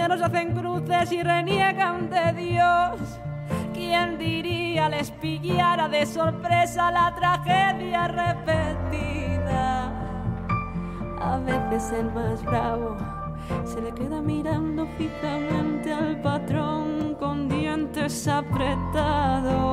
mineros 0.04 0.22
hacen 0.22 0.52
cruces 0.54 1.12
y 1.12 1.22
reniegan 1.22 2.10
de 2.10 2.32
Dios. 2.34 3.00
¿Quién 3.72 4.18
diría 4.18 4.90
les 4.90 5.10
pillara 5.10 5.88
de 5.88 6.04
sorpresa 6.04 6.90
la 6.90 7.14
tragedia 7.14 8.08
repetida? 8.08 9.92
A 11.22 11.38
veces 11.38 11.92
el 11.98 12.12
más 12.12 12.44
bravo 12.44 12.98
se 13.64 13.80
le 13.80 13.92
queda 13.92 14.20
mirando 14.20 14.86
fijamente 14.98 15.94
al 15.94 16.20
patrón 16.20 17.16
con 17.18 17.48
dientes 17.48 18.28
apretados. 18.28 19.64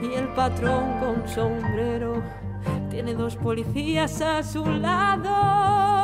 Y 0.00 0.14
el 0.14 0.28
patrón 0.28 0.98
con 0.98 1.28
sombrero 1.28 2.22
tiene 2.88 3.12
dos 3.12 3.36
policías 3.36 4.22
a 4.22 4.42
su 4.42 4.64
lado. 4.64 5.99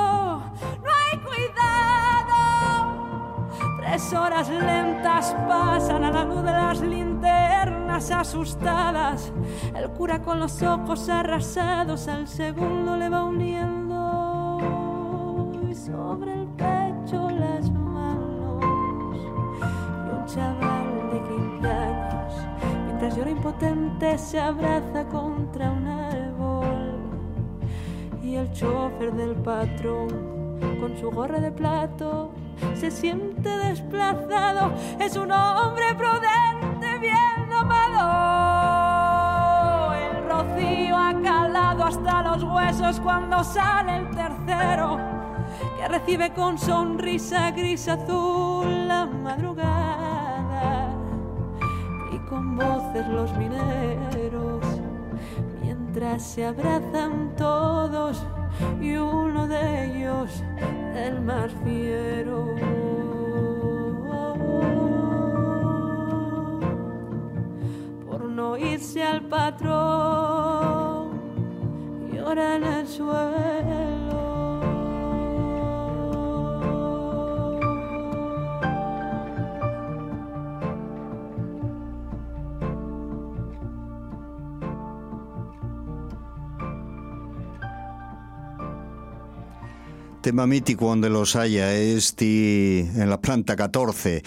Tres 3.96 4.12
horas 4.12 4.50
lentas 4.50 5.34
pasan 5.48 6.04
a 6.04 6.10
la 6.10 6.22
luz 6.26 6.42
de 6.42 6.50
las 6.50 6.82
linternas 6.82 8.10
asustadas. 8.10 9.32
El 9.74 9.88
cura 9.88 10.20
con 10.20 10.38
los 10.38 10.60
ojos 10.60 11.08
arrasados 11.08 12.06
al 12.06 12.28
segundo 12.28 12.94
le 12.94 13.08
va 13.08 13.24
uniendo 13.24 14.58
sobre 15.72 16.34
el 16.34 16.46
pecho 16.48 17.30
las 17.30 17.70
manos 17.70 18.62
y 19.16 20.10
un 20.10 20.26
chaval 20.26 21.10
de 21.12 21.22
15 21.62 21.66
años, 21.66 22.34
mientras 22.84 23.16
llora 23.16 23.30
impotente, 23.30 24.18
se 24.18 24.38
abraza 24.38 25.04
contra 25.06 25.70
un 25.70 25.86
árbol. 25.86 26.98
Y 28.22 28.34
el 28.34 28.52
chofer 28.52 29.14
del 29.14 29.36
patrón, 29.36 30.58
con 30.82 30.98
su 30.98 31.10
gorra 31.10 31.40
de 31.40 31.50
plato, 31.50 32.30
se 32.74 32.90
siente 32.90 33.48
desplazado. 33.48 34.72
Es 35.00 35.16
un 35.16 35.30
hombre 35.32 35.94
prudente, 35.96 36.98
bien 36.98 37.48
domado. 37.48 38.06
El 39.94 40.28
rocío 40.28 40.96
ha 40.96 41.14
calado 41.22 41.84
hasta 41.84 42.22
los 42.22 42.42
huesos 42.42 43.00
cuando 43.00 43.42
sale 43.44 43.96
el 43.96 44.10
tercero 44.10 44.98
que 45.78 45.88
recibe 45.88 46.32
con 46.32 46.58
sonrisa 46.58 47.50
gris 47.52 47.88
azul 47.88 48.88
la 48.88 49.06
madrugada 49.06 50.90
y 52.12 52.18
con 52.28 52.56
voces 52.56 53.06
los 53.08 53.32
mineros 53.36 54.64
mientras 55.62 56.22
se 56.22 56.46
abrazan 56.46 57.34
todos 57.36 58.24
y 58.80 58.96
uno 58.96 59.46
de 59.46 59.84
ellos 59.86 60.42
el 60.96 61.20
más 61.20 61.52
fiero. 61.64 62.54
Por 68.06 68.24
no 68.24 68.56
irse 68.56 69.02
al 69.02 69.22
patrón, 69.22 71.10
llora 72.12 72.56
en 72.56 72.64
el 72.64 72.88
suelo. 72.88 74.05
Tema 90.26 90.48
mítico 90.48 90.88
donde 90.88 91.08
los 91.08 91.36
haya, 91.36 91.72
este 91.72 92.80
en 92.80 93.08
la 93.08 93.20
planta 93.20 93.54
14. 93.54 94.24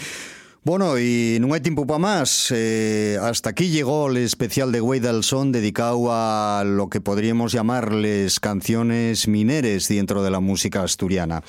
Bueno, 0.66 1.00
y 1.00 1.38
no 1.40 1.54
hay 1.54 1.62
tiempo 1.62 1.88
para 1.88 2.00
más. 2.00 2.52
Eh, 2.54 3.18
hasta 3.22 3.52
aquí 3.52 3.70
llegó 3.70 4.10
el 4.10 4.18
especial 4.18 4.74
de 4.74 4.82
Güey 4.82 5.00
del 5.00 5.24
Son 5.24 5.54
dedicado 5.54 6.10
a 6.12 6.66
lo 6.66 6.90
que 6.90 7.00
podríamos 7.00 7.54
llamarles 7.54 8.42
canciones 8.42 9.30
mineres 9.30 9.88
dentro 9.88 10.22
de 10.22 10.32
la 10.32 10.42
música 10.42 10.84
asturiana. 10.84 11.44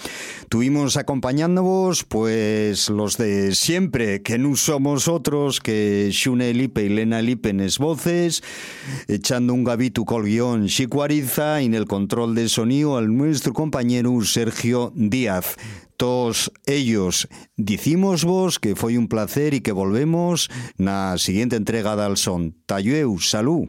Tuvimos 0.49 0.97
acompañándonos, 0.97 2.05
pues, 2.05 2.89
los 2.89 3.17
de 3.17 3.53
siempre, 3.57 4.23
que 4.23 4.39
no 4.39 4.55
somos 4.55 5.09
otros 5.09 5.59
que 5.59 6.11
Shune 6.13 6.55
Lipe 6.55 6.85
y 6.85 6.89
Lena 6.89 7.21
Lipenes 7.21 7.79
voces, 7.79 8.45
echando 9.09 9.55
un 9.55 9.65
gabito 9.65 10.05
col 10.05 10.27
guion 10.27 10.69
Chicuariza 10.69 11.61
y 11.63 11.67
en 11.67 11.75
el 11.75 11.87
control 11.87 12.37
de 12.37 12.49
sonido 12.49 12.97
al 12.97 13.17
nuestro 13.17 13.55
compañero 13.55 14.17
Sergio 14.23 14.93
Díaz 14.95 15.57
todos 16.01 16.51
ellos 16.65 17.29
dicimos 17.59 18.25
vos 18.25 18.59
que 18.59 18.75
fue 18.75 18.97
un 18.97 19.07
placer 19.07 19.53
y 19.53 19.61
que 19.61 19.71
volvemos 19.71 20.49
la 20.79 21.19
siguiente 21.19 21.57
entrega 21.57 21.95
del 21.95 22.17
son. 22.17 22.57
Tallueu, 22.65 23.19
salud. 23.19 23.69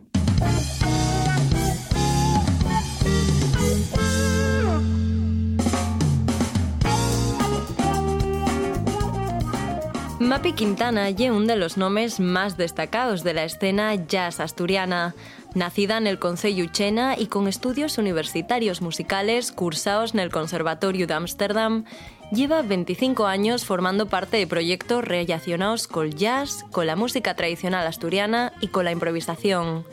Mapi 10.21 10.53
Quintana 10.53 11.09
es 11.09 11.19
uno 11.19 11.47
de 11.47 11.57
los 11.57 11.75
nombres 11.75 12.21
más 12.21 12.55
destacados 12.55 13.25
de 13.25 13.34
la 13.34 13.43
escena 13.43 13.93
jazz 13.95 14.39
asturiana. 14.39 15.13
Nacida 15.53 15.97
en 15.97 16.07
el 16.07 16.17
Concello 16.17 16.63
Uchena 16.63 17.19
y 17.19 17.27
con 17.27 17.49
estudios 17.49 17.97
universitarios 17.97 18.82
musicales 18.82 19.51
cursados 19.51 20.13
en 20.13 20.21
el 20.21 20.32
Conservatorio 20.32 21.07
de 21.07 21.13
Ámsterdam, 21.13 21.84
lleva 22.32 22.61
25 22.61 23.25
años 23.25 23.65
formando 23.65 24.07
parte 24.07 24.38
de 24.38 24.47
proyectos 24.47 25.03
relacionados 25.03 25.88
con 25.88 26.11
jazz, 26.11 26.65
con 26.71 26.88
la 26.88 26.95
música 26.95 27.36
tradicional 27.36 27.86
asturiana 27.86 28.53
y 28.61 28.67
con 28.67 28.86
la 28.86 28.91
improvisación. 28.91 29.86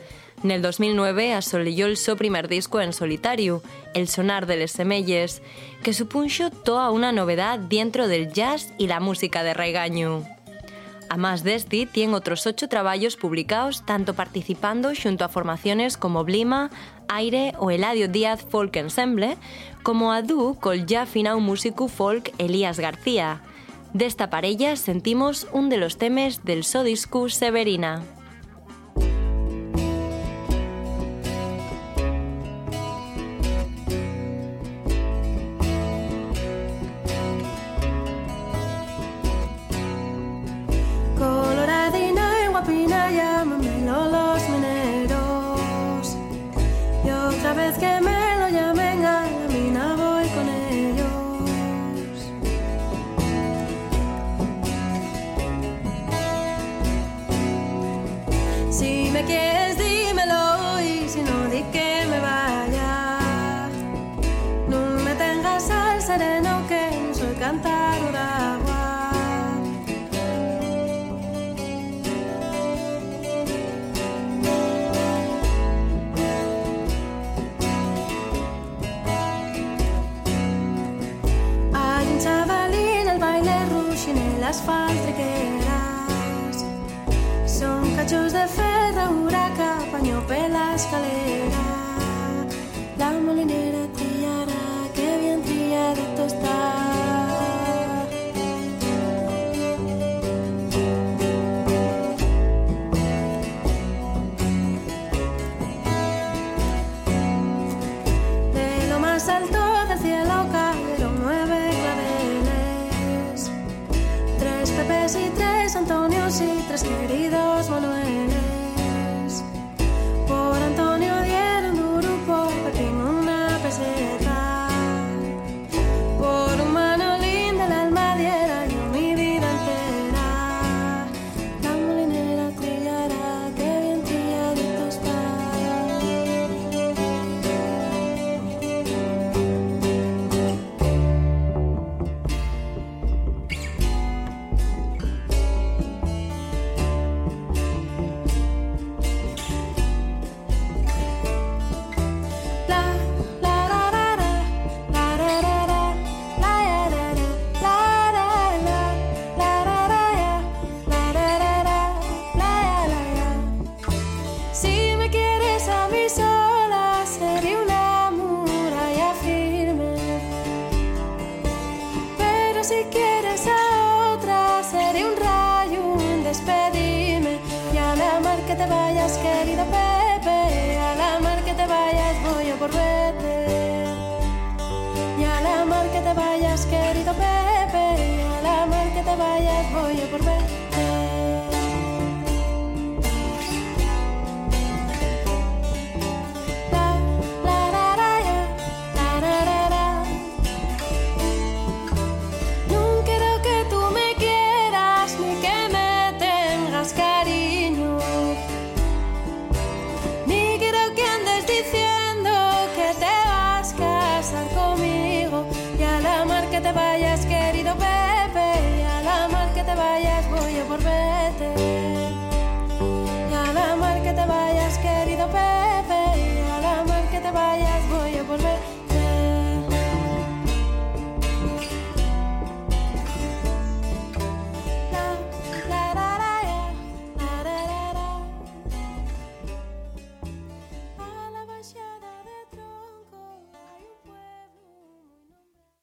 En 0.43 0.51
el 0.51 0.61
2009 0.61 1.33
asolilló 1.33 1.85
el 1.87 1.97
su 1.97 2.15
primer 2.15 2.47
disco 2.47 2.79
en 2.79 2.93
solitario, 2.93 3.61
El 3.93 4.07
sonar 4.07 4.45
de 4.45 4.55
les 4.55 4.71
semelles, 4.71 5.41
que 5.83 5.93
supuso 5.93 6.49
toda 6.49 6.91
una 6.91 7.11
novedad 7.11 7.59
dentro 7.59 8.07
del 8.07 8.31
jazz 8.31 8.73
y 8.77 8.87
la 8.87 9.01
música 9.01 9.43
de 9.43 9.53
Raigaño. 9.53 10.23
A 11.09 11.17
más 11.17 11.43
de 11.43 11.55
este, 11.55 11.87
tiene 11.87 12.13
otros 12.13 12.45
ocho 12.45 12.69
trabajos 12.69 13.17
publicados, 13.17 13.83
tanto 13.83 14.13
participando 14.13 14.91
junto 14.95 15.25
a 15.25 15.29
formaciones 15.29 15.97
como 15.97 16.23
Blima, 16.23 16.69
Aire 17.07 17.53
o 17.57 17.71
Eladio 17.71 18.07
Díaz 18.07 18.45
Folk 18.47 18.75
Ensemble, 18.75 19.35
como 19.89 20.11
a 20.11 20.21
dú 20.21 20.53
col 20.61 20.85
ja 20.85 21.07
final 21.07 21.41
músico 21.41 21.87
folk 21.87 22.29
Elías 22.37 22.77
García. 22.79 23.41
D'esta 23.91 24.29
parella 24.29 24.75
sentimos 24.75 25.47
un 25.51 25.69
de 25.69 25.77
los 25.77 25.97
temes 25.97 26.45
del 26.45 26.63
so 26.63 26.83
disco 26.83 27.27
Severina. 27.27 28.05